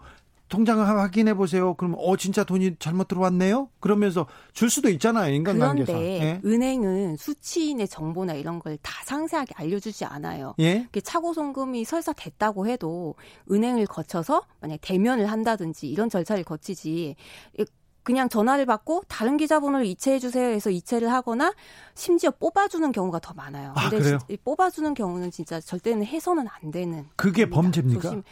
[0.53, 1.73] 통장을 확인해 보세요.
[1.75, 3.71] 그럼 어 진짜 돈이 잘못 들어왔네요.
[3.81, 5.33] 그러면서 줄 수도 있잖아요.
[5.35, 5.95] 인간관계상.
[5.97, 6.41] 그런데 예?
[6.45, 10.55] 은행은 수취인의 정보나 이런 걸 다 상세하게 알려주지 않아요.
[10.61, 10.87] 예?
[11.03, 13.15] 차고 송금이 설사 됐다고 해도
[13.51, 17.17] 은행을 거쳐서 만약 대면을 한다든지 이런 절차를 거치지.
[18.05, 21.55] 그냥 전화를 받고 다른 계좌번호를 이체해 주세요 해서 이체를 하거나
[21.95, 23.73] 심지어 뽑아주는 경우가 더 많아요.
[23.77, 27.07] 아, 근데 뽑아주는 경우는 진짜 절대는 해서는 안 되는.
[27.15, 28.01] 그게 범죄입니까?
[28.01, 28.23] 조심,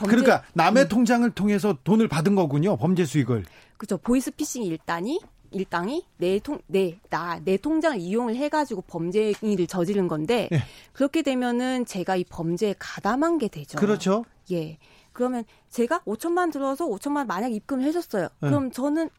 [0.00, 0.88] 범죄, 그러니까 남의 음.
[0.88, 2.76] 통장을 통해서 돈을 받은 거군요.
[2.76, 3.44] 범죄 수익을.
[3.76, 3.98] 그렇죠.
[3.98, 5.20] 보이스피싱 일단이
[5.52, 10.62] 일당이 내 통, 내, 나, 내 통장을 이용을 해가지고 범죄 행위를 저지른 건데, 예.
[10.92, 13.78] 그렇게 되면은 제가 이 범죄에 가담한 게 되죠.
[13.78, 14.24] 그렇죠.
[14.52, 14.78] 예.
[15.12, 18.24] 그러면 제가 5천만 들어서 5천만 만약 입금을 해줬어요.
[18.24, 18.46] 예.
[18.46, 19.10] 그럼 저는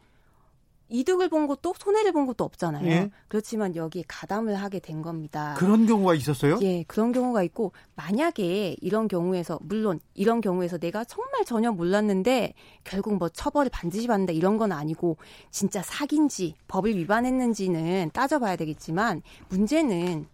[0.91, 2.85] 이득을 본 것도 손해를 본 것도 없잖아요.
[2.87, 3.11] 예.
[3.27, 5.55] 그렇지만 여기에 가담을 하게 된 겁니다.
[5.57, 6.59] 그런 경우가 있었어요?
[6.61, 13.15] 예, 그런 경우가 있고 만약에 이런 경우에서 물론 이런 경우에서 내가 정말 전혀 몰랐는데 결국
[13.15, 15.17] 뭐 처벌을 반드시 받는다 이런 건 아니고
[15.49, 20.27] 진짜 사기인지 법을 위반했는지는 따져봐야 되겠지만 문제는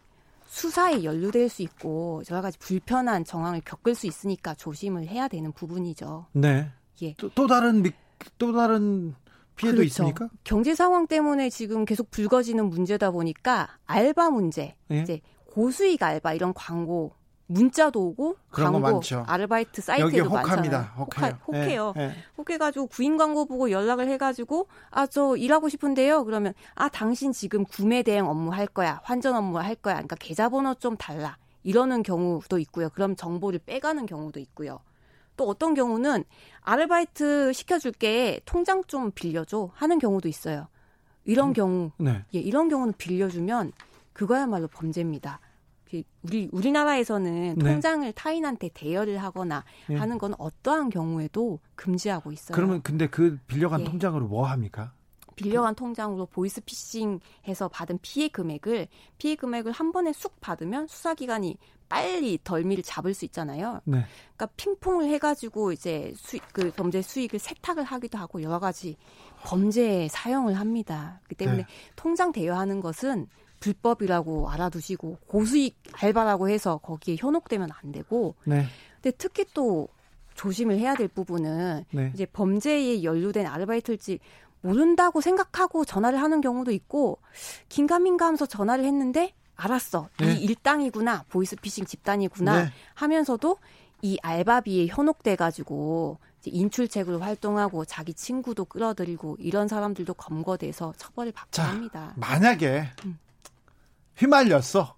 [0.47, 6.25] 수사에 연루될 수 있고 여러 가지 불편한 정황을 겪을 수 있으니까 조심을 해야 되는 부분이죠.
[6.31, 6.71] 네.
[7.03, 7.13] 예.
[7.17, 7.83] 또, 또 다른
[8.39, 9.13] 또 다른
[9.57, 9.87] 피해도 그렇죠.
[9.87, 10.29] 있습니까?
[10.43, 15.01] 경제 상황 때문에 지금 계속 불거지는 문제다 보니까 알바 문제, 예?
[15.01, 15.19] 이제
[15.51, 17.11] 고수익 알바 이런 광고
[17.49, 20.85] 문자도 오고 광고 아르바이트 사이트에도 많잖아요.
[20.97, 21.37] 혹해요.
[21.47, 21.93] 혹해요.
[21.97, 22.13] 예, 예.
[22.37, 26.25] 혹해가지고 구인 광고 보고 연락을 해가지고 아 저 일하고 싶은데요.
[26.25, 29.95] 그러면 아 당신 지금 구매 대행 업무 할 거야, 환전 업무 할 거야.
[29.95, 31.37] 그러니까 계좌번호 좀 달라.
[31.63, 32.89] 이러는 경우도 있고요.
[32.89, 34.79] 그럼 정보를 빼가는 경우도 있고요.
[35.37, 36.25] 또 어떤 경우는
[36.61, 40.67] 아르바이트 시켜줄게 통장 좀 빌려줘 하는 경우도 있어요.
[41.23, 42.23] 이런 음, 경우, 네.
[42.33, 43.71] 예, 이런 경우는 빌려주면
[44.13, 45.39] 그거야말로 범죄입니다.
[46.23, 47.71] 우리 우리나라에서는 네.
[47.71, 49.95] 통장을 타인한테 대여를 하거나 예.
[49.95, 52.55] 하는 건 어떠한 경우에도 금지하고 있어요.
[52.55, 53.85] 그러면 근데 그 빌려간 예.
[53.85, 54.91] 통장으로 뭐 합니까?
[55.37, 61.57] 빌려간 통장으로 보이스피싱해서 받은 피해 금액을 피해 금액을 한 번에 쑥 받으면 수사기관이
[61.89, 63.81] 빨리 덜미를 잡을 수 있잖아요.
[63.85, 64.03] 네.
[64.35, 68.97] 그러니까 핑퐁을 해가지고 이제 수익 그 범죄 수익을 세탁을 하기도 하고 여러 가지
[69.43, 71.21] 범죄에 사용을 합니다.
[71.27, 71.65] 그 때문에 네.
[71.95, 73.27] 통장 대여하는 것은
[73.59, 78.35] 불법이라고 알아두시고 고수익 알바라고 해서 거기에 현혹되면 안 되고.
[78.45, 78.65] 네.
[79.01, 79.87] 근데 특히 또
[80.35, 82.11] 조심을 해야 될 부분은 네.
[82.13, 84.19] 이제 범죄에 연루된 아르바이트일지
[84.61, 87.19] 모른다고 생각하고 전화를 하는 경우도 있고
[87.69, 90.09] 긴가민가 하면서 전화를 했는데 알았어.
[90.19, 90.33] 네.
[90.33, 91.25] 이 일당이구나.
[91.29, 92.63] 보이스피싱 집단이구나.
[92.63, 92.71] 네.
[92.93, 93.57] 하면서도
[94.01, 101.63] 이 알바비에 현혹돼 가지고 인출책으로 활동하고 자기 친구도 끌어들이고 이런 사람들도 검거돼서 처벌을 받고 자,
[101.65, 102.13] 합니다.
[102.15, 103.19] 만약에 음.
[104.15, 104.95] 휘말렸어.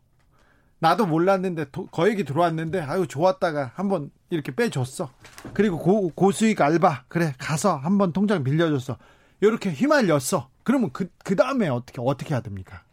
[0.79, 5.09] 나도 몰랐는데 도, 거액이 들어왔는데 아유 좋았다가 한번 이렇게 빼줬어.
[5.53, 8.97] 그리고 고, 고수익 알바 그래 가서 한번 통장 빌려줬어.
[9.41, 10.49] 이렇게 휘말렸어.
[10.63, 12.83] 그러면 그, 그 다음에 어떻게, 어떻게 해야 됩니까?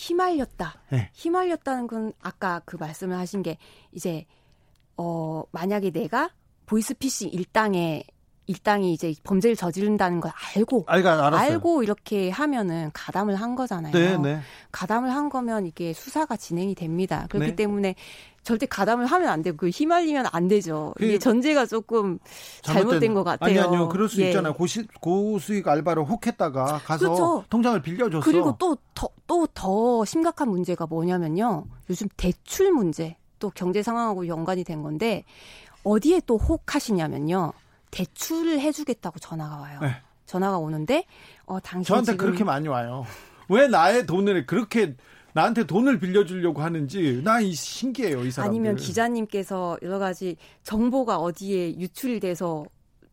[0.00, 0.74] 휘말렸다.
[0.90, 1.10] 네.
[1.14, 3.58] 휘말렸다는 건 아까 그 말씀을 하신 게
[3.92, 4.26] 이제,
[4.96, 6.30] 어, 만약에 내가
[6.66, 8.04] 보이스피싱 일당에
[8.50, 13.92] 일당이 이제 범죄를 저지른다는 걸 알고 알가, 알고 이렇게 하면은 가담을 한 거잖아요.
[13.92, 14.40] 네, 네.
[14.72, 17.26] 가담을 한 거면 이게 수사가 진행이 됩니다.
[17.30, 17.56] 그렇기 네.
[17.56, 17.94] 때문에
[18.42, 20.94] 절대 가담을 하면 안 되고 그 휘말리면 안 되죠.
[20.98, 22.18] 이게 전제가 조금
[22.62, 23.50] 잘못된 것 같아요.
[23.50, 23.88] 아니 아니요.
[23.88, 24.28] 그럴 수 예.
[24.28, 24.54] 있잖아요.
[24.54, 27.44] 고시, 고수익 알바를 혹했다가 가서 그렇죠.
[27.50, 28.24] 통장을 빌려줬어.
[28.24, 31.64] 그리고 또 더 또 더 심각한 문제가 뭐냐면요.
[31.88, 35.24] 요즘 대출 문제 또 경제 상황하고 연관이 된 건데
[35.84, 37.52] 어디에 또 혹하시냐면요.
[37.90, 39.78] 대출을 해주겠다고 전화가 와요.
[39.82, 39.96] 네.
[40.26, 41.04] 전화가 오는데
[41.46, 43.04] 어 당신 저한테 그렇게 많이 와요.
[43.48, 44.94] 왜 나의 돈을 그렇게
[45.32, 48.50] 나한테 돈을 빌려주려고 하는지 나 신기해요 이 사람.
[48.50, 52.64] 아니면 기자님께서 여러 가지 정보가 어디에 유출돼서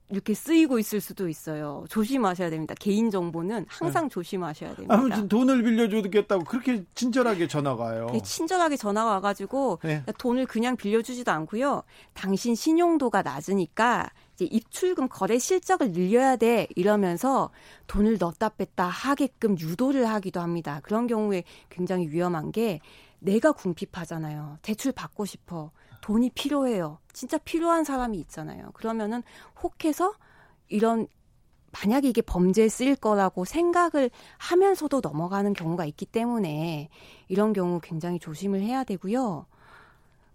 [0.09, 1.83] 이렇게 쓰이고 있을 수도 있어요.
[1.89, 2.73] 조심하셔야 됩니다.
[2.79, 4.09] 개인 정보는 항상 네.
[4.09, 4.95] 조심하셔야 됩니다.
[4.95, 8.07] 아무튼 돈을 빌려주겠다고 그렇게 친절하게 전화가 와요.
[8.13, 10.03] 네, 친절하게 전화가 와가지고 네.
[10.17, 11.83] 돈을 그냥 빌려주지도 않고요.
[12.13, 14.09] 당신 신용도가 낮으니까
[14.45, 17.49] 입출금 거래 실적을 늘려야 돼 이러면서
[17.87, 20.79] 돈을 넣었다 뺐다 하게끔 유도를 하기도 합니다.
[20.83, 22.79] 그런 경우에 굉장히 위험한 게
[23.19, 24.59] 내가 궁핍하잖아요.
[24.61, 25.71] 대출 받고 싶어.
[26.01, 26.99] 돈이 필요해요.
[27.13, 28.71] 진짜 필요한 사람이 있잖아요.
[28.73, 29.23] 그러면은
[29.61, 30.13] 혹해서
[30.69, 31.07] 이런
[31.73, 36.89] 만약에 이게 범죄에 쓰일 거라고 생각을 하면서도 넘어가는 경우가 있기 때문에
[37.27, 39.45] 이런 경우 굉장히 조심을 해야 되고요.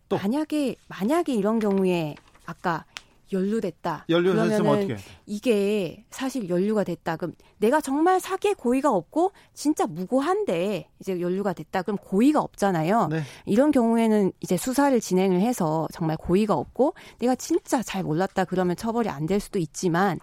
[0.08, 2.84] 또 만약에 만약에 이런 경우에 아까
[3.32, 4.04] 연루됐다.
[4.08, 4.96] 연루됐으면 어떻게?
[5.26, 7.16] 이게 사실 연루가 됐다.
[7.16, 11.82] 그럼 내가 정말 사기에 고의가 없고 진짜 무고한데 이제 연루가 됐다.
[11.82, 13.08] 그럼 고의가 없잖아요.
[13.08, 13.22] 네.
[13.46, 19.08] 이런 경우에는 이제 수사를 진행을 해서 정말 고의가 없고 내가 진짜 잘 몰랐다 그러면 처벌이
[19.08, 20.18] 안 될 수도 있지만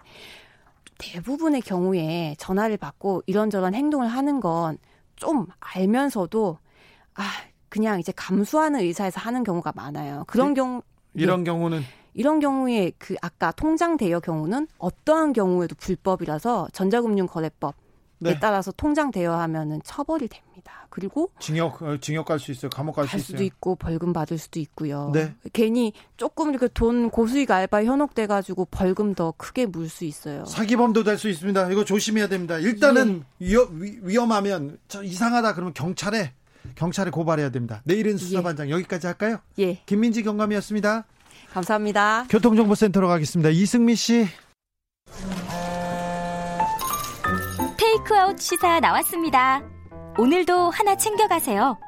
[0.98, 4.78] 대부분의 경우에 전화를 받고 이런저런 행동을 하는 건
[5.20, 6.56] 좀 알면서도
[7.14, 7.22] 아
[7.68, 10.24] 그냥 이제 감수하는 의사에서 하는 경우가 많아요.
[10.26, 10.54] 그런 네.
[10.54, 11.44] 경우 이런 예.
[11.44, 11.82] 경우는
[12.14, 17.72] 이런 경우에 그 아까 통장 대여 경우는 어떠한 경우에도 불법이라서 전자금융 거래법에
[18.20, 18.38] 네.
[18.40, 20.86] 따라서 통장 대여하면은 처벌이 됩니다.
[20.90, 22.68] 그리고 징역 어, 징역 갈 수 있어요.
[22.68, 23.24] 감옥 갈 수 있어요.
[23.24, 25.10] 수도 있고 벌금 받을 수도 있고요.
[25.14, 25.34] 네.
[25.52, 30.44] 괜히 조금 이렇게 돈 고수익 알바 현혹돼 가지고 벌금 더 크게 물 수 있어요.
[30.46, 31.70] 사기범도 될 수 있습니다.
[31.70, 32.58] 이거 조심해야 됩니다.
[32.58, 33.46] 일단은 예.
[33.46, 36.32] 위험, 위험하면 이상하다 그러면 경찰에
[36.74, 37.80] 경찰에 고발해야 됩니다.
[37.84, 38.72] 내일은 수사반장 예.
[38.72, 39.38] 여기까지 할까요?
[39.60, 39.80] 예.
[39.86, 41.04] 김민지 경감이었습니다.
[41.52, 42.26] 감사합니다.
[42.28, 43.50] 교통정보센터로 가겠습니다.
[43.50, 44.26] 이승미 씨.
[47.76, 49.62] 테이크아웃 시사 나왔습니다.
[50.18, 51.78] 오늘도 하나 챙겨가세요.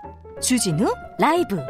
[0.41, 1.61] 주진우 라이브.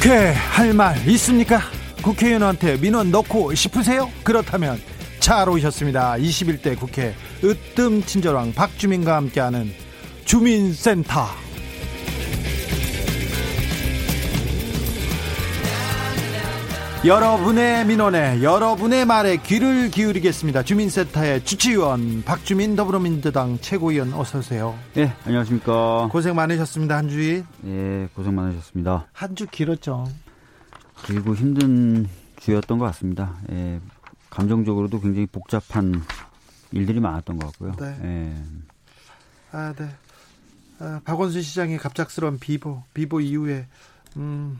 [0.00, 1.60] 국회 할 말 있습니까?
[2.02, 4.10] 국회의원한테 민원 넣고 싶으세요?
[4.24, 4.80] 그렇다면
[5.18, 6.14] 잘 오셨습니다.
[6.14, 9.70] 21대 국회 으뜸 친절왕 박주민과 함께하는
[10.24, 11.26] 주민센터.
[17.06, 20.62] 여러분의 민원에 여러분의 말에 귀를 기울이겠습니다.
[20.64, 24.78] 주민센터의 주치의원 박주민 더불어민주당 최고위원 어서 오세요.
[24.92, 26.08] 네, 안녕하십니까.
[26.12, 26.98] 고생 많으셨습니다.
[26.98, 27.46] 한 주일.
[27.62, 29.06] 네, 고생 많으셨습니다.
[29.12, 30.06] 한 주 길었죠.
[31.06, 32.06] 길고 힘든
[32.38, 33.34] 주였던 것 같습니다.
[33.50, 33.80] 예,
[34.28, 36.02] 감정적으로도 굉장히 복잡한
[36.72, 37.76] 일들이 많았던 것 같고요.
[37.80, 37.98] 네.
[38.04, 38.36] 예.
[39.52, 39.88] 아, 네.
[40.80, 43.66] 아, 박원순 시장의 갑작스러운 비보, 비보 이후에
[44.18, 44.58] 음,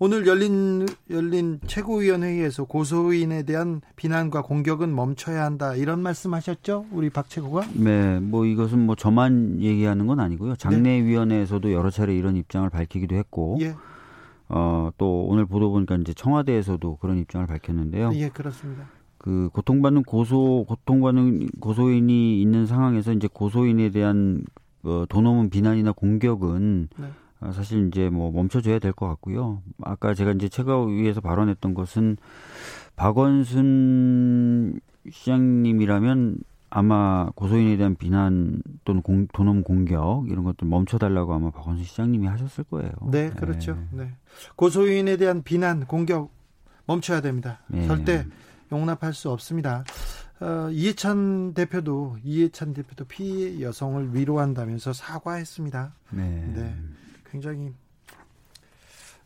[0.00, 7.66] 오늘 열린 열린 최고위원회의에서 고소인에 대한 비난과 공격은 멈춰야 한다 이런 말씀하셨죠, 우리 박 최고가?
[7.74, 10.56] 네, 뭐 이것은 뭐 저만 얘기하는 건 아니고요.
[10.56, 13.76] 장례위원회에서도 여러 차례 이런 입장을 밝히기도 했고, 예.
[14.48, 18.10] 어, 또 오늘 보도 보니까 이제 청와대에서도 그런 입장을 밝혔는데요.
[18.14, 18.86] 예, 그렇습니다.
[19.16, 24.42] 그 고통받는 고소 고통받는 고소인이 있는 상황에서 이제 고소인에 대한
[24.82, 27.06] 어, 도넘은 비난이나 공격은 네.
[27.44, 29.62] 어, 사실 이제 뭐 멈춰줘야 될 것 같고요.
[29.82, 32.16] 아까 제가 이제 최고위에서 발언했던 것은
[32.96, 34.80] 박원순
[35.10, 36.38] 시장님이라면
[36.70, 42.64] 아마 고소인에 대한 비난 또는 공, 도넘 공격 이런 것들 멈춰달라고 아마 박원순 시장님이 하셨을
[42.64, 42.90] 거예요.
[43.10, 43.74] 네, 그렇죠.
[43.92, 44.04] 네.
[44.04, 44.12] 네.
[44.56, 46.30] 고소인에 대한 비난 공격
[46.86, 47.60] 멈춰야 됩니다.
[47.68, 47.86] 네.
[47.86, 48.26] 절대
[48.72, 49.84] 용납할 수 없습니다.
[50.40, 55.92] 어, 이해찬 대표도 이해찬 대표도 피해 여성을 위로한다면서 사과했습니다.
[56.10, 56.52] 네.
[56.54, 56.74] 네.
[57.34, 57.72] 굉장히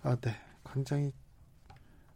[0.03, 0.35] 아, 네,
[0.73, 1.13] 굉장히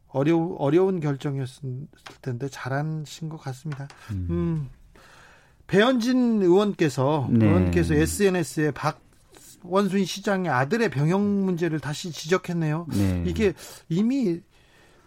[0.08, 1.86] 어려 어려운 결정이었을
[2.22, 3.88] 텐데 잘하신 것 같습니다.
[4.10, 4.26] 음.
[4.30, 4.70] 음
[5.66, 7.46] 배현진 의원께서 네.
[7.46, 9.00] 의원께서 SNS에 박
[9.64, 12.86] 원순 시장의 아들의 병역 문제를 다시 지적했네요.
[12.90, 13.24] 네.
[13.26, 13.52] 이게
[13.90, 14.40] 이미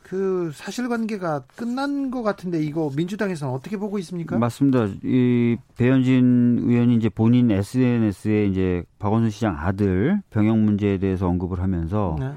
[0.08, 4.38] 그 사실관계가 끝난 것 같은데 이거 민주당에서는 어떻게 보고 있습니까?
[4.38, 4.86] 맞습니다.
[5.04, 12.18] 이 배현진 의원이 이제 본인 SNS에 이제 박원순 시장 아들 병역 문제에 대해서 언급을 하면서
[12.20, 12.34] 네.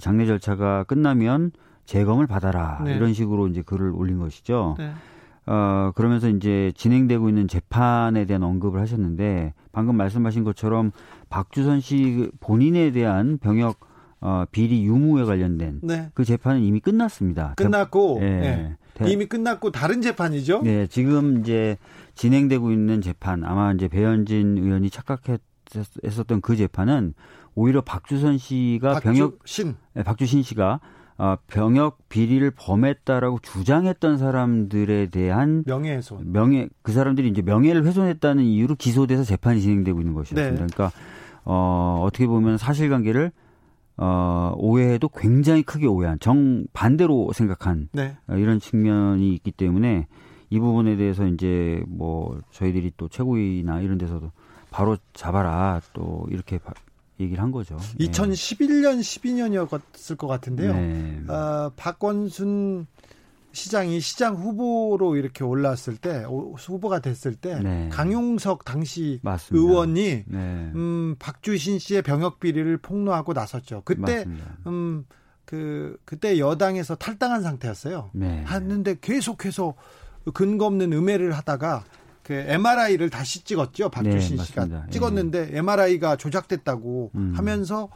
[0.00, 1.52] 장례 절차가 끝나면
[1.84, 2.96] 재검을 받아라 네.
[2.96, 4.74] 이런 식으로 이제 글을 올린 것이죠.
[4.76, 4.90] 네.
[5.46, 10.90] 어 그러면서 이제 진행되고 있는 재판에 대한 언급을 하셨는데 방금 말씀하신 것처럼
[11.30, 13.91] 박주선 씨 본인에 대한 병역
[14.22, 16.10] 어, 비리 유무에 관련된 네.
[16.14, 17.54] 그 재판은 이미 끝났습니다.
[17.56, 18.76] 끝났고 네.
[18.94, 19.10] 네.
[19.10, 20.62] 이미 끝났고 다른 재판이죠?
[20.62, 21.76] 네, 지금 이제
[22.14, 27.14] 진행되고 있는 재판 아마 이제 배현진 의원이 착각했었던 그 재판은
[27.56, 30.78] 오히려 박주선 씨가 박주, 병역 신 네, 박주신 씨가
[31.18, 38.76] 어, 병역 비리를 범했다라고 주장했던 사람들에 대한 명예훼손 명예 그 사람들이 이제 명예를 훼손했다는 이유로
[38.76, 40.50] 기소돼서 재판이 진행되고 있는 것이었습니다.
[40.50, 40.54] 네.
[40.54, 40.92] 그러니까
[41.44, 43.32] 어, 어떻게 보면 사실관계를
[43.96, 48.16] 어, 오해도 굉장히 크게 오해한 정 반대로 생각한 네.
[48.26, 50.06] 어, 이런 측면이 있기 때문에
[50.50, 54.30] 이 부분에 대해서 이제 뭐 저희들이 또 최고위나 이런 데서도
[54.70, 56.58] 바로 잡아라 또 이렇게
[57.20, 57.76] 얘기를 한 거죠.
[58.00, 60.74] 2011년 12년이었을 것 같은데요.
[60.74, 61.22] 네.
[61.28, 62.86] 어, 박원순
[63.52, 66.24] 시장이 시장 후보로 이렇게 올랐을 때
[66.56, 67.88] 후보가 됐을 때 네.
[67.90, 69.62] 강용석 당시 맞습니다.
[69.62, 70.72] 의원이 네.
[70.74, 73.82] 음 박주신 씨의 병역 비리를 폭로하고 나섰죠.
[73.84, 74.24] 그때
[74.66, 78.10] 음그 그때 여당에서 탈당한 상태였어요.
[78.14, 78.42] 네.
[78.44, 79.74] 하는데 계속해서
[80.34, 81.84] 근거 없는 음해를 하다가
[82.22, 83.90] 그 MRI를 다시 찍었죠.
[83.90, 84.90] 박주신 네, 씨가 맞습니다.
[84.90, 85.58] 찍었는데 예.
[85.58, 87.32] MRI가 조작됐다고 음.
[87.36, 87.88] 하면서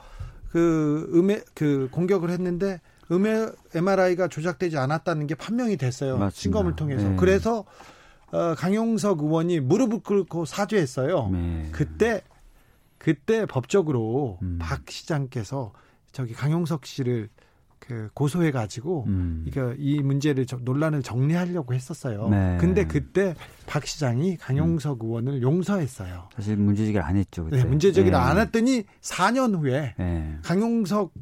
[0.50, 2.80] 그 음해 그 공격을 했는데
[3.10, 6.18] 음의 MRI가 조작되지 않았다는 게 판명이 됐어요.
[6.18, 6.40] 맞습니다.
[6.40, 7.08] 신검을 통해서.
[7.08, 7.16] 네.
[7.16, 7.64] 그래서
[8.32, 11.28] 어, 강용석 의원이 무릎을 꿇고 사죄했어요.
[11.32, 11.68] 네.
[11.72, 12.22] 그때
[12.98, 14.58] 그때 법적으로 음.
[14.60, 15.72] 박 시장께서
[16.12, 17.28] 저기 강용석 씨를
[17.78, 19.44] 그 고소해 가지고 음.
[19.46, 22.28] 이거 이 문제를 논란을 정리하려고 했었어요.
[22.28, 22.56] 네.
[22.58, 23.34] 근데 그때
[23.66, 25.06] 박 시장이 강용석 음.
[25.06, 26.28] 의원을 용서했어요.
[26.34, 27.44] 사실 문제제기를 안 했죠.
[27.44, 27.58] 그때.
[27.58, 28.24] 네, 문제제기를 네.
[28.24, 30.38] 안 했더니 4년 후에 네.
[30.42, 31.12] 강용석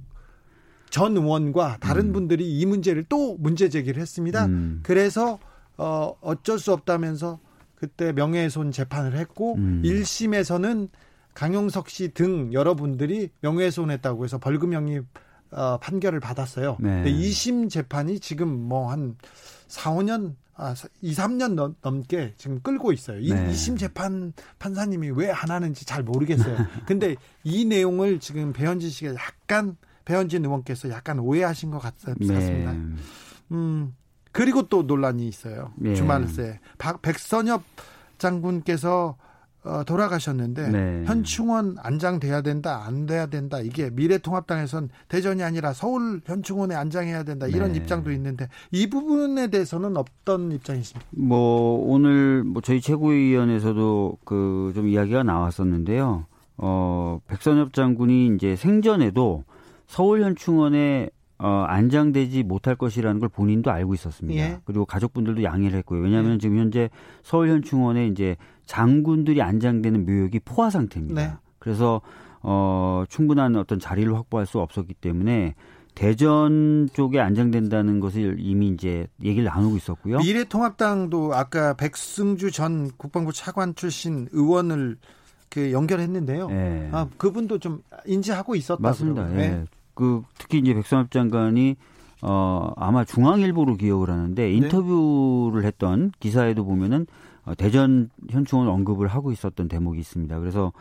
[0.95, 2.13] 전 의원과 다른 음.
[2.13, 4.47] 분들이 이 문제를 또 문제 제기를 했습니다.
[4.47, 4.79] 음.
[4.85, 5.41] 그래서
[5.77, 7.41] 어 어쩔 수 없다면서
[7.75, 9.83] 그때 명예훼손 재판을 했고 음.
[9.85, 10.89] 1심에서는
[11.35, 15.01] 강용석 씨 등 여러분들이 명예훼손했다고 해서 벌금형이
[15.51, 16.77] 어, 판결을 받았어요.
[16.79, 17.03] 네.
[17.03, 19.17] 근데 2심 재판이 지금 뭐 한
[19.67, 23.19] 4, 5년 아, 2, 3년 넘, 넘게 지금 끌고 있어요.
[23.19, 23.51] 이 네.
[23.51, 26.57] 2심 재판 판사님이 왜 안 하는지 잘 모르겠어요.
[26.87, 32.79] 근데 이 내용을 지금 배현진 씨가 약간 배현진 의원께서 약간 오해하신 것 같, 습니다 네.
[33.53, 33.95] 음,
[34.33, 35.71] 그리고 또 논란이 있어요.
[35.77, 35.95] 네.
[35.95, 36.61] 주말새.
[36.79, 37.63] 박, 백선엽
[38.19, 39.17] 장군께서
[39.65, 41.05] 어, 돌아가셨는데 네.
[41.07, 47.73] 현충원 안장돼야 된다 안 돼야 된다 이게 미래통합당에선 대전이 아니라 서울 현충원에 안장해야 된다 이런
[47.73, 47.79] 네.
[47.79, 51.09] 입장도 있는데 이 부분에 대해서는 어떤 입장이십니까?
[51.13, 56.27] 뭐 오늘 뭐 저희 최고위원회에서도 그 좀 이야기가 나왔었는데요.
[56.59, 59.45] 어 백선엽 장군이 이제 생전에도
[59.87, 64.41] 서울 현충원에 어, 안장되지 못할 것이라는 걸 본인도 알고 있었습니다.
[64.41, 64.61] 예.
[64.65, 66.01] 그리고 가족분들도 양해를 했고요.
[66.01, 66.39] 왜냐하면 예.
[66.39, 66.91] 지금 현재
[67.23, 71.21] 서울 현충원에 이제 장군들이 안장되는 묘역이 포화 상태입니다.
[71.21, 71.33] 네.
[71.59, 72.01] 그래서
[72.41, 75.55] 어, 충분한 어떤 자리를 확보할 수 없었기 때문에
[75.95, 80.19] 대전 쪽에 안장된다는 것을 이미 이제 얘기를 나누고 있었고요.
[80.19, 84.97] 미래통합당도 아까 백승주 전 국방부 차관 출신 의원을
[85.49, 86.49] 그 연결했는데요.
[86.49, 86.89] 네.
[86.93, 88.83] 아, 그분도 좀 인지하고 있었다.
[88.83, 89.31] 맞습니다.
[89.33, 89.37] 예.
[89.37, 89.65] 네.
[89.95, 91.77] 그 특히 이제 백선엽 장관이
[92.23, 94.53] 어 아마 중앙일보로 기억을 하는데 네.
[94.53, 95.69] 인터뷰를 네.
[95.69, 97.07] 했던 기사에도 보면은
[97.45, 100.39] 어, 대전 현충원 언급을 하고 있었던 대목이 있습니다.
[100.39, 100.73] 그래서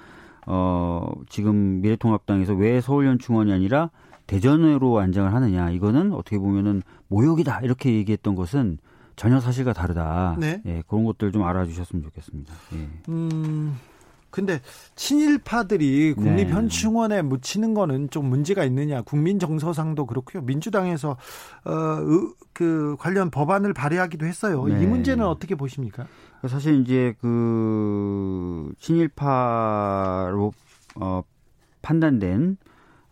[0.46, 3.90] 어 지금 미래통합당에서 왜 서울 현충원이 아니라
[4.28, 8.78] 대전으로 안장을 하느냐 이거는 어떻게 보면은 모욕이다 이렇게 얘기했던 것은
[9.16, 10.38] 전혀 사실과 다르다.
[10.40, 10.62] 네.
[10.66, 12.54] 예, 그런 것들 좀 알아주셨으면 좋겠습니다.
[12.76, 12.90] 예.
[13.10, 13.78] 음.
[14.34, 14.62] 근데
[14.96, 17.22] 친일파들이 국립 현충원에 네.
[17.22, 19.04] 묻히는 거는 좀 문제가 있느냐.
[19.04, 20.42] 국민 정서상도 그렇고요.
[20.42, 21.18] 민주당에서
[21.66, 24.66] 어그 관련 법안을 발의하기도 했어요.
[24.66, 24.82] 네.
[24.82, 26.08] 이 문제는 어떻게 보십니까?
[26.48, 30.52] 사실 이제 그 친일파로
[30.96, 31.22] 어
[31.84, 32.58] 판단된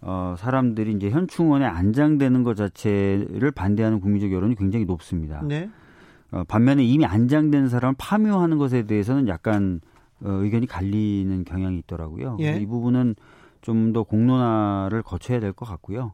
[0.01, 5.43] 어 사람들이 이제 현충원에 안장되는 것 자체를 반대하는 국민적 여론이 굉장히 높습니다.
[5.43, 5.69] 네.
[6.31, 9.90] 어, 반면에 이미 안장된 사람을 파묘하는 것에 대해서는 약간 어,
[10.21, 12.37] 의견이 갈리는 경향이 있더라고요.
[12.41, 12.57] 예.
[12.57, 13.15] 이 부분은
[13.61, 16.13] 좀 더 공론화를 거쳐야 될 것 같고요.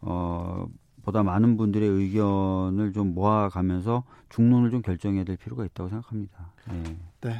[0.00, 0.66] 어,
[1.04, 6.52] 보다 많은 분들의 의견을 좀 모아가면서 중론을 좀 결정해야 될 필요가 있다고 생각합니다.
[6.70, 6.96] 네.
[7.20, 7.36] 네.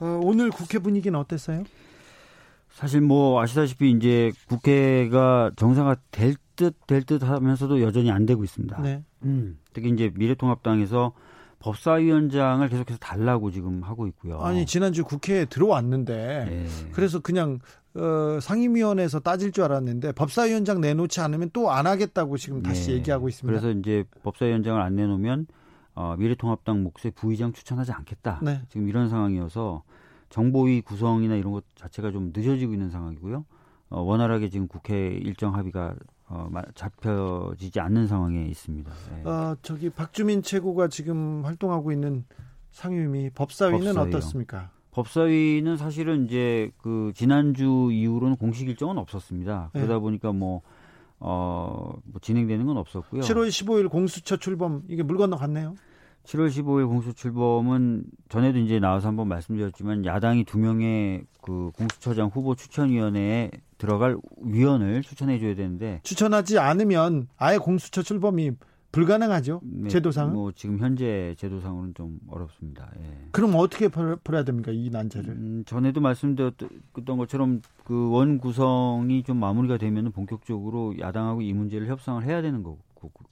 [0.00, 1.62] 어, 오늘 국회 분위기는 어땠어요?
[2.70, 8.82] 사실 뭐 아시다시피 이제 국회가 정상화 될 듯 될 듯 하면서도 여전히 안 되고 있습니다.
[8.82, 9.02] 네.
[9.24, 11.12] 음, 특히 이제 미래통합당에서
[11.62, 14.40] 법사위원장을 계속해서 달라고 지금 하고 있고요.
[14.40, 16.66] 아니 지난주 국회에 들어왔는데 네.
[16.92, 17.58] 그래서 그냥
[17.94, 22.96] 어, 상임위원회에서 따질 줄 알았는데 법사위원장 내놓지 않으면 또 안 하겠다고 지금 다시 네.
[22.96, 23.60] 얘기하고 있습니다.
[23.60, 25.46] 그래서 이제 법사위원장을 안 내놓으면
[25.94, 28.40] 어, 미래통합당 몫의 부의장 추천하지 않겠다.
[28.42, 28.60] 네.
[28.68, 29.82] 지금 이런 상황이어서
[30.30, 33.44] 정보위 구성이나 이런 것 자체가 좀 늦어지고 있는 상황이고요.
[33.90, 35.94] 어, 원활하게 지금 국회 일정 합의가
[36.34, 38.90] 어, 잡혀지지 않는 상황에 있습니다.
[39.14, 39.28] 네.
[39.28, 42.24] 어, 저기 박주민 최고가 지금 활동하고 있는
[42.70, 44.16] 상임위 법사위는 법사위요.
[44.16, 44.70] 어떻습니까?
[44.92, 49.70] 법사위는 사실은 이제 그 지난주 이후로는 공식 일정은 없었습니다.
[49.74, 49.80] 네.
[49.82, 50.62] 그러다 보니까 뭐,
[51.20, 53.20] 어, 뭐 진행되는 건 없었고요.
[53.20, 55.74] 7월 15일 공수처 출범 이게 물 건너갔네요.
[56.24, 62.54] 7월 15일 공수 출범은 전에도 이제 나와서 한번 말씀드렸지만 야당이 두 명의 그 공수처장 후보
[62.54, 68.52] 추천위원회에 들어갈 위원을 추천해 줘야 되는데 추천하지 않으면 아예 공수처 출범이
[68.92, 69.62] 불가능하죠.
[69.64, 70.34] 네, 제도상.
[70.34, 72.90] 뭐 지금 현재 제도상으로는 좀 어렵습니다.
[73.00, 73.28] 예.
[73.32, 75.30] 그럼 어떻게 풀 어야 됩니까 이 난제를?
[75.30, 82.22] 음, 전에도 말씀드렸던 것처럼 그 원 구성이 좀 마무리가 되면 본격적으로 야당하고 이 문제를 협상을
[82.24, 82.76] 해야 되는 거,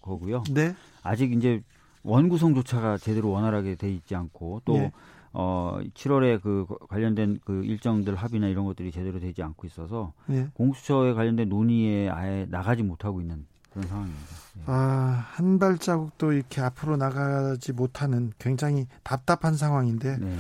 [0.01, 0.75] 고요 네.
[1.03, 1.63] 아직 이제
[2.03, 4.93] 원구성조차가 제대로 원활하게 돼 있지 않고 또 예.
[5.33, 10.49] 어 7월에 그 관련된 그 일정들 합의나 이런 것들이 제대로 되지 않고 있어서 예.
[10.55, 14.27] 공수처에 관련된 논의에 아예 나가지 못하고 있는 그런 상황입니다.
[14.59, 14.63] 예.
[14.67, 20.37] 아, 한 발자국도 이렇게 앞으로 나가지 못하는 굉장히 답답한 상황인데 네.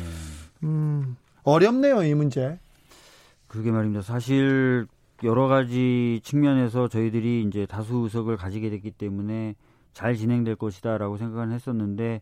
[0.64, 2.58] 음, 어렵네요, 이 문제.
[3.46, 4.02] 그러게 말입니다.
[4.02, 4.86] 사실
[5.22, 9.54] 여러 가지 측면에서 저희들이 이제 다수 의석을 가지게 됐기 때문에
[9.92, 12.20] 잘 진행될 것이다라고 생각은 했었는데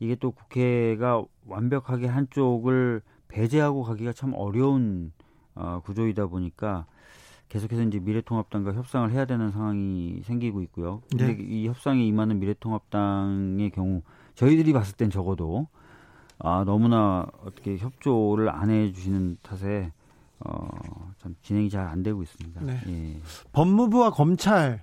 [0.00, 5.12] 이게 또 국회가 완벽하게 한쪽을 배제하고 가기가 참 어려운
[5.54, 6.86] 어, 구조이다 보니까
[7.48, 11.02] 계속해서 이제 미래통합당과 협상을 해야 되는 상황이 생기고 있고요.
[11.10, 11.42] 근데 네.
[11.44, 14.02] 이 협상에 임하는 미래통합당의 경우
[14.34, 15.68] 저희들이 봤을 땐 적어도
[16.38, 19.92] 아 너무나 어떻게 협조를 안 해주시는 탓에
[20.40, 22.60] 어참 진행이 잘 안 되고 있습니다.
[22.64, 22.80] 네.
[22.88, 23.20] 예.
[23.52, 24.82] 법무부와 검찰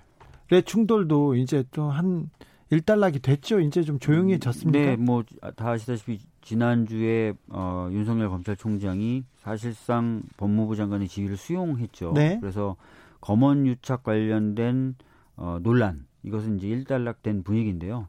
[0.60, 2.30] 충돌도 이제 또 한
[2.70, 3.60] 일단락이 됐죠.
[3.60, 4.78] 이제 좀 조용해졌습니다.
[4.78, 5.22] 네, 뭐
[5.56, 12.12] 다 아시다시피 지난주에 어, 윤석열 검찰총장이 사실상 법무부 장관의 지위를 수용했죠.
[12.14, 12.38] 네.
[12.40, 12.76] 그래서
[13.20, 14.94] 검언 유착 관련된
[15.36, 18.08] 어, 논란 이것은 이제 일단락된 분위기인데요.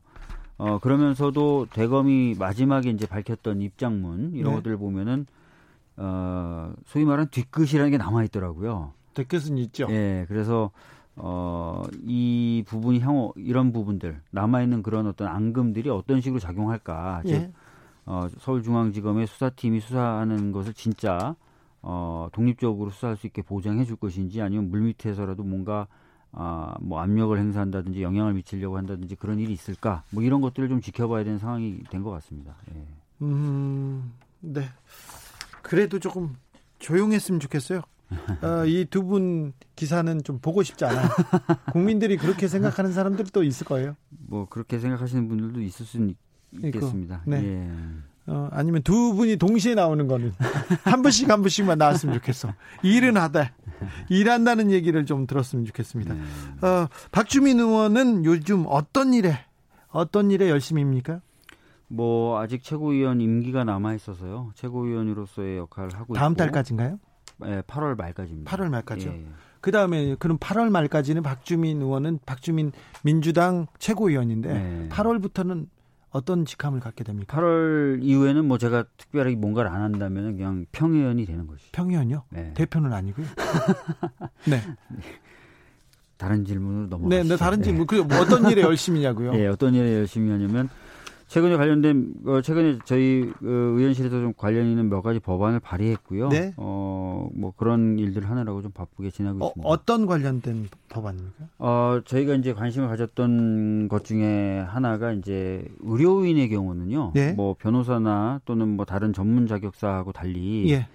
[0.58, 4.56] 어, 그러면서도 대검이 마지막에 이제 밝혔던 입장문 이런 네.
[4.58, 5.26] 것들을 보면은
[5.98, 8.94] 어, 소위 말하는 뒤끝이라는 게 남아 있더라고요.
[9.14, 9.88] 뒤끝은 있죠.
[9.90, 10.72] 예, 그래서
[11.16, 17.22] 어, 이 부분이 향후 이런 부분들 남아있는 그런 어떤 앙금들이 어떤 식으로 작용할까.
[17.26, 17.30] 예.
[17.30, 17.54] 즉,
[18.06, 21.36] 어, 서울중앙지검의 수사팀이 수사하는 것을 진짜
[21.82, 25.88] 어, 독립적으로 수사할 수 있게 보장해 줄 것인지 아니면 물밑에서라도 뭔가
[26.36, 30.02] 아, 뭐 압력을 행사한다든지 영향을 미치려고 한다든지 그런 일이 있을까?
[30.10, 32.56] 뭐 이런 것들을 좀 지켜봐야 되는 상황이 된 것 같습니다.
[32.74, 32.84] 예.
[33.22, 34.64] 음, 네.
[35.62, 36.36] 그래도 조금
[36.80, 37.82] 조용했으면 좋겠어요.
[38.42, 41.08] 어, 이두 분 기사는 좀 보고 싶지 않아요.
[41.72, 43.96] 국민들이 그렇게 생각하는 사람들도 있을 거예요.
[44.10, 46.14] 뭐 그렇게 생각하시는 분들도 있을 수
[46.64, 47.22] 있겠습니다.
[47.26, 47.44] 네.
[47.44, 47.72] 예.
[48.26, 50.34] 어, 아니면 두 분이 동시에 나오는 거는
[50.86, 52.54] 한 분씩 한 분씩만 나왔으면 좋겠어.
[52.82, 53.52] 일은 하다.
[54.10, 56.14] 일한다는 얘기를 좀 들었으면 좋겠습니다.
[56.14, 56.68] 네.
[56.68, 59.38] 어, 박주민 의원은 요즘 어떤 일에
[59.90, 61.20] 어떤 일에 열심입니까?
[61.90, 64.52] 뭐 아직 최고위원 임기가 남아 있어서요.
[64.56, 66.40] 최고위원으로서의 역할을 하고 다음 있고.
[66.40, 67.00] 달까지인가요?
[67.48, 68.52] 예, 8월 말까지입니다.
[68.52, 69.12] 8월 말까지요.
[69.12, 69.26] 예.
[69.62, 72.72] 그 다음에 그럼 8월 말까지는 박주민 의원은 박주민
[73.02, 74.90] 민주당 최고위원인데 네.
[74.90, 75.68] 8월부터는
[76.10, 77.38] 어떤 직함을 갖게 됩니까?
[77.38, 81.70] 8월 이후에는 뭐 제가 특별하게 뭔가를 안 한다면 그냥 평의원이 되는 것이죠.
[81.72, 82.24] 평의원요?
[82.30, 82.54] 네.
[82.54, 83.26] 대표는 아니고요.
[84.48, 84.62] 네.
[86.18, 87.24] 다른 질문으로 넘어가시죠.
[87.24, 87.88] 네, 네, 다른 질문.
[87.88, 89.32] 그 어떤 일에 열심히냐고요?
[89.34, 90.70] 네, 어떤 일에 열심히 하냐면
[91.34, 96.30] 최근에 관련된 어, 최근에 저희 어, 의원실에서 좀 관련 있는 몇 가지 법안을 발의했고요.
[96.30, 96.54] 네.
[96.58, 99.68] 어뭐 그런 일들 하느라고 좀 바쁘게 지나고 어, 있습니다.
[99.68, 101.46] 어떤 관련된 법안입니까?
[101.58, 107.14] 어 저희가 이제 관심을 가졌던 것 중에 하나가 이제 의료인의 경우는요.
[107.16, 107.34] 네.
[107.34, 110.88] 뭐 변호사나 또는 뭐 다른 전문 자격사하고 달리 예.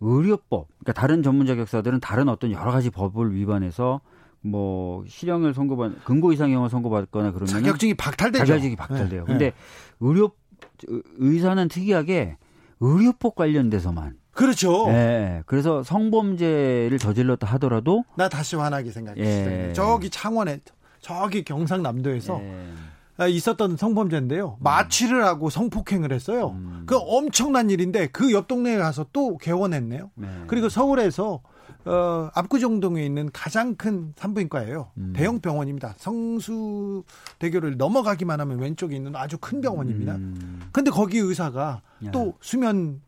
[0.00, 4.00] 의료법, 그러니까 다른 전문 자격사들은 다른 어떤 여러 가지 법을 위반해서
[4.40, 8.46] 뭐 실형을 선고받 근고 이상형을 선고받거나 그러면 자격증이 박탈되죠.
[8.46, 9.22] 자격증이 박탈돼요.
[9.22, 9.26] 네.
[9.26, 9.52] 근데 네.
[10.00, 10.30] 의료
[11.18, 12.36] 의사는 특이하게
[12.80, 14.86] 의료법 관련돼서만 그렇죠.
[14.90, 15.42] 예.
[15.46, 19.68] 그래서 성범죄를 저질렀다 하더라도 나 다시 화나게 생각했어요.
[19.68, 19.72] 예.
[19.72, 20.60] 저기 창원에
[21.00, 22.64] 저기 경상남도에서 예.
[23.16, 24.58] 아, 있었던 성범죄인데요.
[24.60, 24.62] 음.
[24.62, 26.50] 마취를 하고 성폭행을 했어요.
[26.54, 26.84] 음.
[26.86, 30.10] 그 엄청난 일인데 그 옆 동네에 가서 또 개원했네요.
[30.14, 30.28] 네.
[30.46, 31.40] 그리고 서울에서
[31.88, 34.90] 어, 압구정동에 있는 가장 큰 산부인과예요.
[34.98, 35.12] 음.
[35.16, 35.94] 대형 병원입니다.
[35.96, 40.16] 성수대교를 넘어가기만 하면 왼쪽에 있는 아주 큰 병원입니다.
[40.16, 40.60] 음.
[40.70, 42.10] 근데 거기 의사가 야.
[42.10, 43.00] 또 수면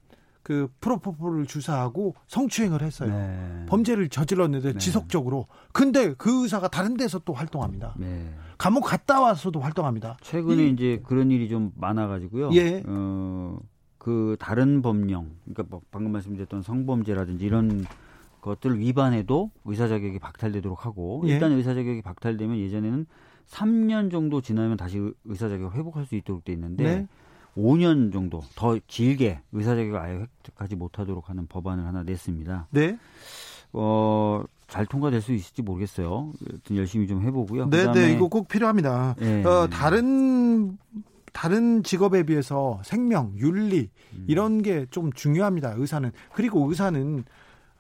[0.42, 3.12] 그 프로포폴을 주사하고 성추행을 했어요.
[3.12, 3.66] 네.
[3.68, 4.78] 범죄를 저질렀는데 네.
[4.78, 5.46] 지속적으로.
[5.72, 7.94] 근데 그 의사가 다른 데서 또 활동합니다.
[7.98, 8.32] 네.
[8.56, 10.16] 감옥 갔다 와서도 활동합니다.
[10.22, 12.50] 최근에 이, 제 그런 일이 좀 많아가지고요.
[12.54, 12.82] 예.
[12.86, 13.58] 어,
[13.98, 17.84] 그 다른 법령, 그러니까 뭐 방금 말씀드렸던 성범죄라든지 이런
[18.40, 21.32] 것들 위반해도 의사 자격이 박탈되도록 하고 예.
[21.32, 23.06] 일단 의사 자격이 박탈되면 예전에는
[23.48, 27.06] 3년 정도 지나면 다시 의사 자격을 회복할 수 있도록 돼 있는데 네.
[27.56, 32.68] 5년 정도 더 길게 의사 자격을 아예 획득하지 못하도록 하는 법안을 하나 냈습니다.
[32.70, 32.96] 네.
[33.72, 36.32] 어, 잘 통과될 수 있을지 모르겠어요.
[36.74, 37.70] 열심히 좀 해보고요.
[37.70, 39.16] 네, 네, 이거 꼭 필요합니다.
[39.18, 39.44] 네.
[39.44, 40.78] 어, 다른
[41.32, 44.24] 다른 직업에 비해서 생명, 윤리 음.
[44.28, 45.74] 이런 게 좀 중요합니다.
[45.76, 47.24] 의사는 그리고 의사는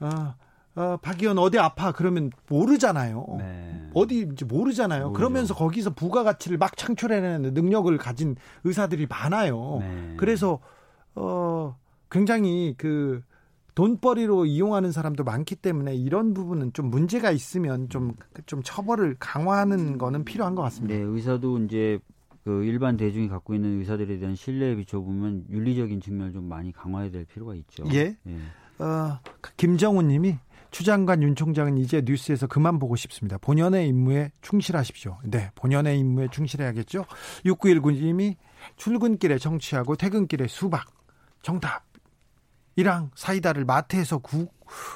[0.00, 0.34] 어,
[0.76, 3.26] 어, 박 의원 어디 아파 그러면 모르잖아요.
[3.38, 3.90] 네.
[3.94, 5.08] 어디인지 모르잖아요.
[5.08, 5.18] 모르죠.
[5.18, 9.78] 그러면서 거기서 부가가치를 막 창출해내는 능력을 가진 의사들이 많아요.
[9.80, 10.14] 네.
[10.16, 10.60] 그래서
[11.14, 11.76] 어
[12.10, 13.22] 굉장히 그
[13.74, 18.14] 돈벌이로 이용하는 사람도 많기 때문에 이런 부분은 좀 문제가 있으면 좀좀
[18.46, 20.94] 좀 처벌을 강화하는 거는 필요한 것 같습니다.
[20.94, 21.98] 네, 의사도 이제
[22.44, 27.24] 그 일반 대중이 갖고 있는 의사들에 대한 신뢰에 비춰보면 윤리적인 측면을 좀 많이 강화해야 될
[27.24, 27.84] 필요가 있죠.
[27.92, 28.16] 예.
[28.26, 28.82] 예.
[28.82, 29.18] 어,
[29.56, 30.36] 김정훈 님이
[30.70, 33.38] 추 장관 윤 총장은 이제 뉴스에서 그만 보고 싶습니다.
[33.38, 35.18] 본연의 임무에 충실하십시오.
[35.24, 37.04] 네, 본연의 임무에 충실해야겠죠.
[37.44, 38.36] 6919님이
[38.76, 40.86] 출근길에 정치하고 퇴근길에 수박.
[41.42, 41.84] 정답.
[42.76, 44.46] 이랑 사이다를 마트에서 구,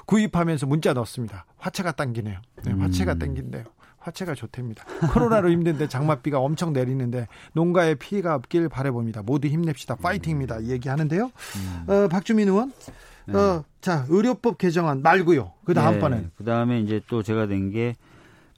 [0.06, 1.46] 구입하면서 문자 넣었습니다.
[1.58, 2.40] 화채가 당기네요.
[2.64, 3.18] 네, 화채가 음.
[3.18, 3.64] 당긴대요.
[3.98, 4.84] 화채가 좋답니다.
[5.12, 9.22] 코로나로 힘든데 장맛비가 엄청 내리는데 농가에 피해가 없길 바래봅니다.
[9.22, 9.96] 모두 힘냅시다.
[9.96, 10.60] 파이팅입니다.
[10.60, 11.24] 이 얘기하는데요.
[11.24, 11.90] 음.
[11.90, 12.72] 어, 박주민 의원.
[13.26, 13.34] 네.
[13.36, 15.52] 어, 자, 의료법 개정안 말고요.
[15.64, 16.16] 그 다음번에.
[16.20, 17.94] 네, 그 다음에 이제 또 제가 된 게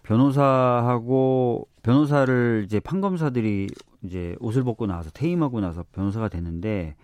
[0.03, 3.69] 변호사하고 변호사를 이제 판검사들이
[4.03, 6.95] 이제 옷을 벗고 나와서 퇴임하고 나서 변호사가 되는데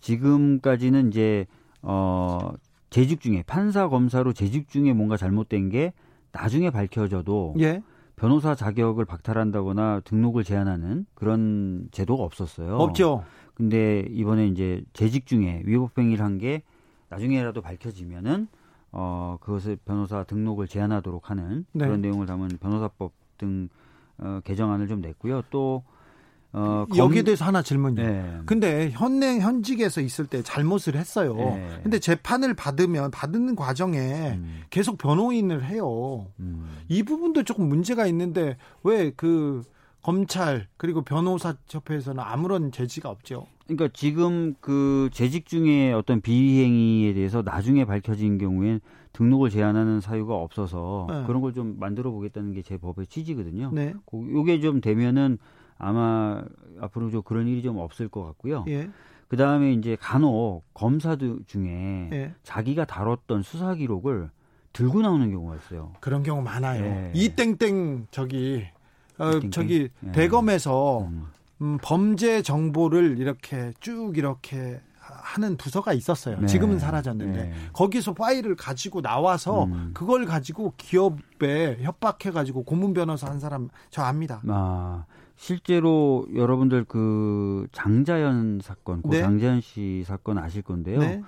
[0.00, 1.46] 지금까지는 이제
[1.82, 2.52] 어
[2.90, 5.92] 재직 중에 판사 검사로 재직 중에 뭔가 잘못된 게
[6.32, 7.82] 나중에 밝혀져도 예.
[8.16, 12.76] 변호사 자격을 박탈한다거나 등록을 제한하는 그런 제도가 없었어요.
[12.76, 13.24] 없죠.
[13.54, 16.62] 근데 이번에 이제 재직 중에 위법 행위를 한 게
[17.10, 18.48] 나중에라도 밝혀지면은
[18.92, 21.84] 어 그것을 변호사 등록을 제한하도록 하는 네.
[21.84, 23.68] 그런 내용을 담은 변호사법 등
[24.18, 25.42] 어, 개정안을 좀 냈고요.
[25.50, 25.84] 또
[26.52, 28.04] 어, 여기에 대해서 하나 질문이요.
[28.04, 28.38] 네.
[28.44, 31.34] 근데 현행 현직에서 있을 때 잘못을 했어요.
[31.34, 31.80] 네.
[31.82, 34.62] 근데 재판을 받으면 받는 과정에 음.
[34.70, 36.26] 계속 변호인을 해요.
[36.40, 36.68] 음.
[36.88, 39.62] 이 부분도 조금 문제가 있는데 왜 그
[40.02, 43.46] 검찰 그리고 변호사 협회에서는 아무런 제지가 없죠.
[43.76, 48.80] 그러니까 지금 그 재직 중에 어떤 비행위에 대해서 나중에 밝혀진 경우엔
[49.12, 51.24] 등록을 제한하는 사유가 없어서 네.
[51.26, 53.70] 그런 걸 좀 만들어 보겠다는 게 제 법의 취지거든요.
[53.72, 53.92] 네.
[54.12, 55.38] 요게 좀 되면은
[55.78, 56.42] 아마
[56.80, 58.64] 앞으로 좀 그런 일이 좀 없을 것 같고요.
[58.68, 58.88] 예.
[59.28, 62.34] 그 다음에 이제 간혹 검사들 중에 예.
[62.42, 64.30] 자기가 다뤘던 수사 기록을
[64.72, 65.92] 들고 나오는 경우가 있어요.
[66.00, 66.84] 그런 경우 많아요.
[66.84, 67.12] 예.
[67.14, 68.64] 이 땡땡 저기
[69.18, 69.50] 어, 이땡땡?
[69.52, 70.12] 저기 예.
[70.12, 71.26] 대검에서 음.
[71.60, 76.38] 음, 범죄 정보를 이렇게 쭉 이렇게 하는 부서가 있었어요.
[76.40, 76.46] 네.
[76.46, 77.52] 지금은 사라졌는데 네.
[77.72, 79.90] 거기서 파일을 가지고 나와서 음.
[79.92, 84.40] 그걸 가지고 기업에 협박해 가지고 고문 변호사 한 사람 저 압니다.
[84.46, 85.04] 아.
[85.36, 89.20] 실제로 여러분들 그 장자연 사건, 고 네.
[89.20, 90.98] 장자연 씨 사건 아실 건데요.
[90.98, 91.22] 네.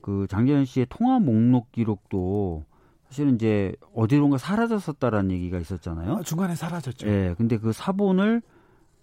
[0.00, 2.64] 그 장자연 씨의 통화 목록 기록도
[3.08, 6.16] 사실은 이제 어디론가 사라졌었다라는 얘기가 있었잖아요.
[6.16, 7.06] 아, 중간에 사라졌죠.
[7.06, 7.34] 예.
[7.38, 8.42] 근데 그 사본을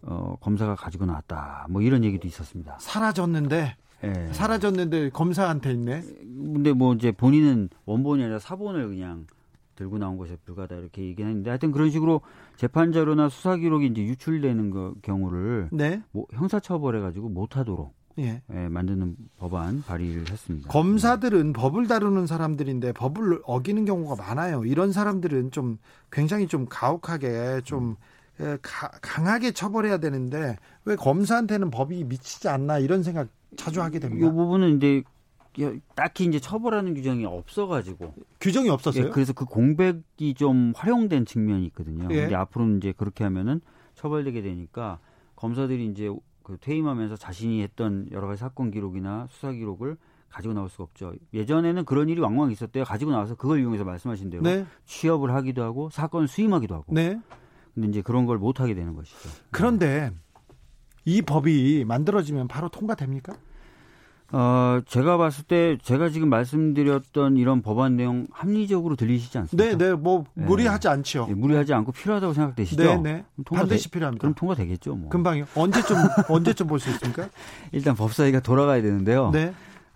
[0.02, 1.68] 어, 검사가 가지고 나왔다.
[1.70, 2.78] 뭐 이런 얘기도 있었습니다.
[2.80, 4.34] 사라졌는데 예.
[4.34, 6.02] 사라졌는데 검사한테 있네.
[6.02, 9.28] 근데 뭐 이제 본인은 원본이 아니라 사본을 그냥
[9.76, 12.22] 들고 나온 것에 불과하다 이렇게 얘기했는데 하여튼 그런 식으로
[12.58, 16.02] 재판 자료나 수사 기록이 이제 유출되는 거, 경우를 네.
[16.12, 18.42] 뭐 형사 처벌해 가지고 못 하도록 예.
[18.54, 20.70] 예, 만드는 법안 발의를 했습니다.
[20.70, 21.54] 검사들은 네.
[21.54, 24.66] 법을 다루는 사람들인데 법을 어기는 경우가 많아요.
[24.66, 25.78] 이런 사람들은 좀
[26.12, 27.96] 굉장히 좀 가혹하게 좀 음.
[28.62, 33.28] 가, 강하게 처벌해야 되는데 왜 검사한테는 법이 미치지 않나 이런 생각
[33.58, 34.26] 자주 하게 됩니다.
[34.26, 35.04] 이 부분은 이제
[35.96, 39.08] 딱히 이제 처벌하는 규정이 없어가지고 규정이 없었어요.
[39.08, 42.08] 예, 그래서 그 공백이 좀 활용된 측면이 있거든요.
[42.12, 42.22] 예.
[42.22, 43.62] 근데 앞으로는 이제 그렇게 하면은
[43.96, 45.00] 처벌되게 되니까
[45.36, 46.10] 검사들이 이제
[46.44, 49.98] 그 퇴임하면서 자신이 했던 여러 가지 사건 기록이나 수사 기록을
[50.30, 51.14] 가지고 나올 수가 없죠.
[51.34, 52.84] 예전에는 그런 일이 왕왕 있었대요.
[52.84, 54.66] 가지고 나와서 그걸 이용해서 말씀하신 대로 네.
[54.86, 56.94] 취업을 하기도 하고 사건을 수임하기도 하고.
[56.94, 57.20] 네.
[57.76, 59.30] 근데 이제 그런 걸 못 하게 되는 것이죠.
[59.52, 60.12] 그런데
[61.06, 63.34] 이 법이 만들어지면 바로 통과됩니까?
[64.32, 69.70] 어, 제가 봤을 때 제가 지금 말씀드렸던 이런 법안 내용 합리적으로 들리시지 않습니까?
[69.72, 70.46] 네, 네, 뭐 네.
[70.46, 71.26] 무리하지 않죠.
[71.28, 72.84] 네, 무리하지 않고 필요하다고 생각되시죠?
[72.84, 73.26] 네, 네.
[73.46, 74.22] 반드시 필요합니다.
[74.22, 75.10] 그럼 통과되겠죠, 뭐.
[75.10, 75.46] 금방요.
[75.56, 75.96] 언제쯤
[76.30, 77.28] 언제쯤 볼 수 있습니까?
[77.72, 79.32] 일단 법사위가 돌아가야 되는데요.
[79.32, 79.52] 네.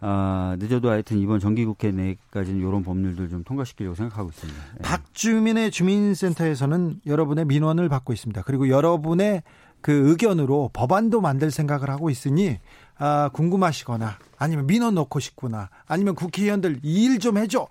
[0.05, 4.59] 아, 늦어도 하여튼 이번 정기국회 내까지는 이런 법률들 좀 통과시키려고 생각하고 있습니다.
[4.75, 4.81] 네.
[4.81, 8.41] 박주민의 주민센터에서는 여러분의 민원을 받고 있습니다.
[8.41, 9.43] 그리고 여러분의
[9.79, 12.59] 그 의견으로 법안도 만들 생각을 하고 있으니
[12.97, 17.67] 아, 궁금하시거나 아니면 민원 넣고 싶구나 아니면 국회의원들 이 일 좀 해줘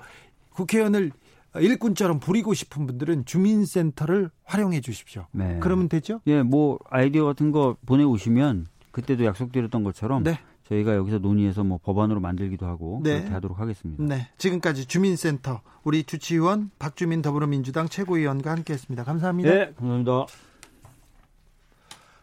[0.54, 1.12] 국회의원을
[1.54, 5.26] 일꾼처럼 부리고 싶은 분들은 주민센터를 활용해 주십시오.
[5.32, 5.58] 네.
[5.60, 6.20] 그러면 되죠?
[6.26, 10.38] 예, 뭐 아이디어 같은 거 보내오시면 그때도 약속드렸던 것처럼 네.
[10.72, 13.18] 저희가 여기서 논의해서 뭐 법안으로 만들기도 하고 네.
[13.18, 14.02] 그렇게 하도록 하겠습니다.
[14.02, 14.28] 네.
[14.38, 19.04] 지금까지 주민센터 우리 주치의원 박주민 더불어민주당 최고위원과 함께했습니다.
[19.04, 19.50] 감사합니다.
[19.50, 20.26] 네, 감사합니다.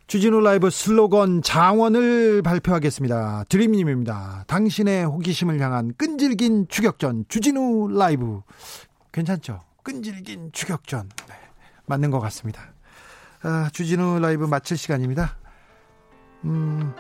[0.07, 3.45] 주진우 라이브 슬로건 장원을 발표하겠습니다.
[3.47, 4.45] 드림님입니다.
[4.47, 8.41] 당신의 호기심을 향한 끈질긴 추격전 주진우 라이브
[9.11, 9.61] 괜찮죠?
[9.83, 11.35] 끈질긴 추격전 네,
[11.85, 12.73] 맞는 것 같습니다.
[13.43, 15.37] 아, 주진우 라이브 마칠 시간입니다.
[16.45, 16.91] 음,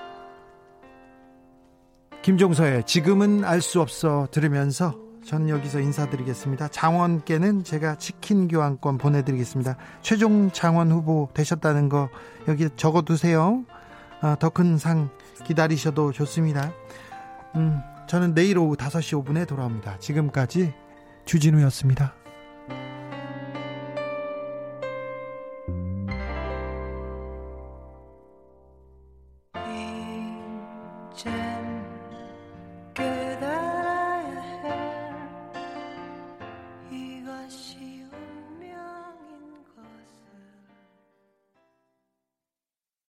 [2.21, 4.95] 김종서의 지금은 알 수 없어 들으면서
[5.25, 6.69] 저는 여기서 인사드리겠습니다.
[6.69, 9.77] 장원께는 제가 치킨 교환권 보내드리겠습니다.
[10.01, 12.09] 최종 장원 후보 되셨다는 거
[12.47, 13.63] 여기 적어두세요.
[14.21, 15.09] 아, 더큰 상
[15.45, 16.73] 기다리셔도 좋습니다.
[17.55, 19.99] 음, 저는 내일 오후 5시 5분에 돌아옵니다.
[19.99, 20.73] 지금까지
[21.25, 22.15] 주진우였습니다.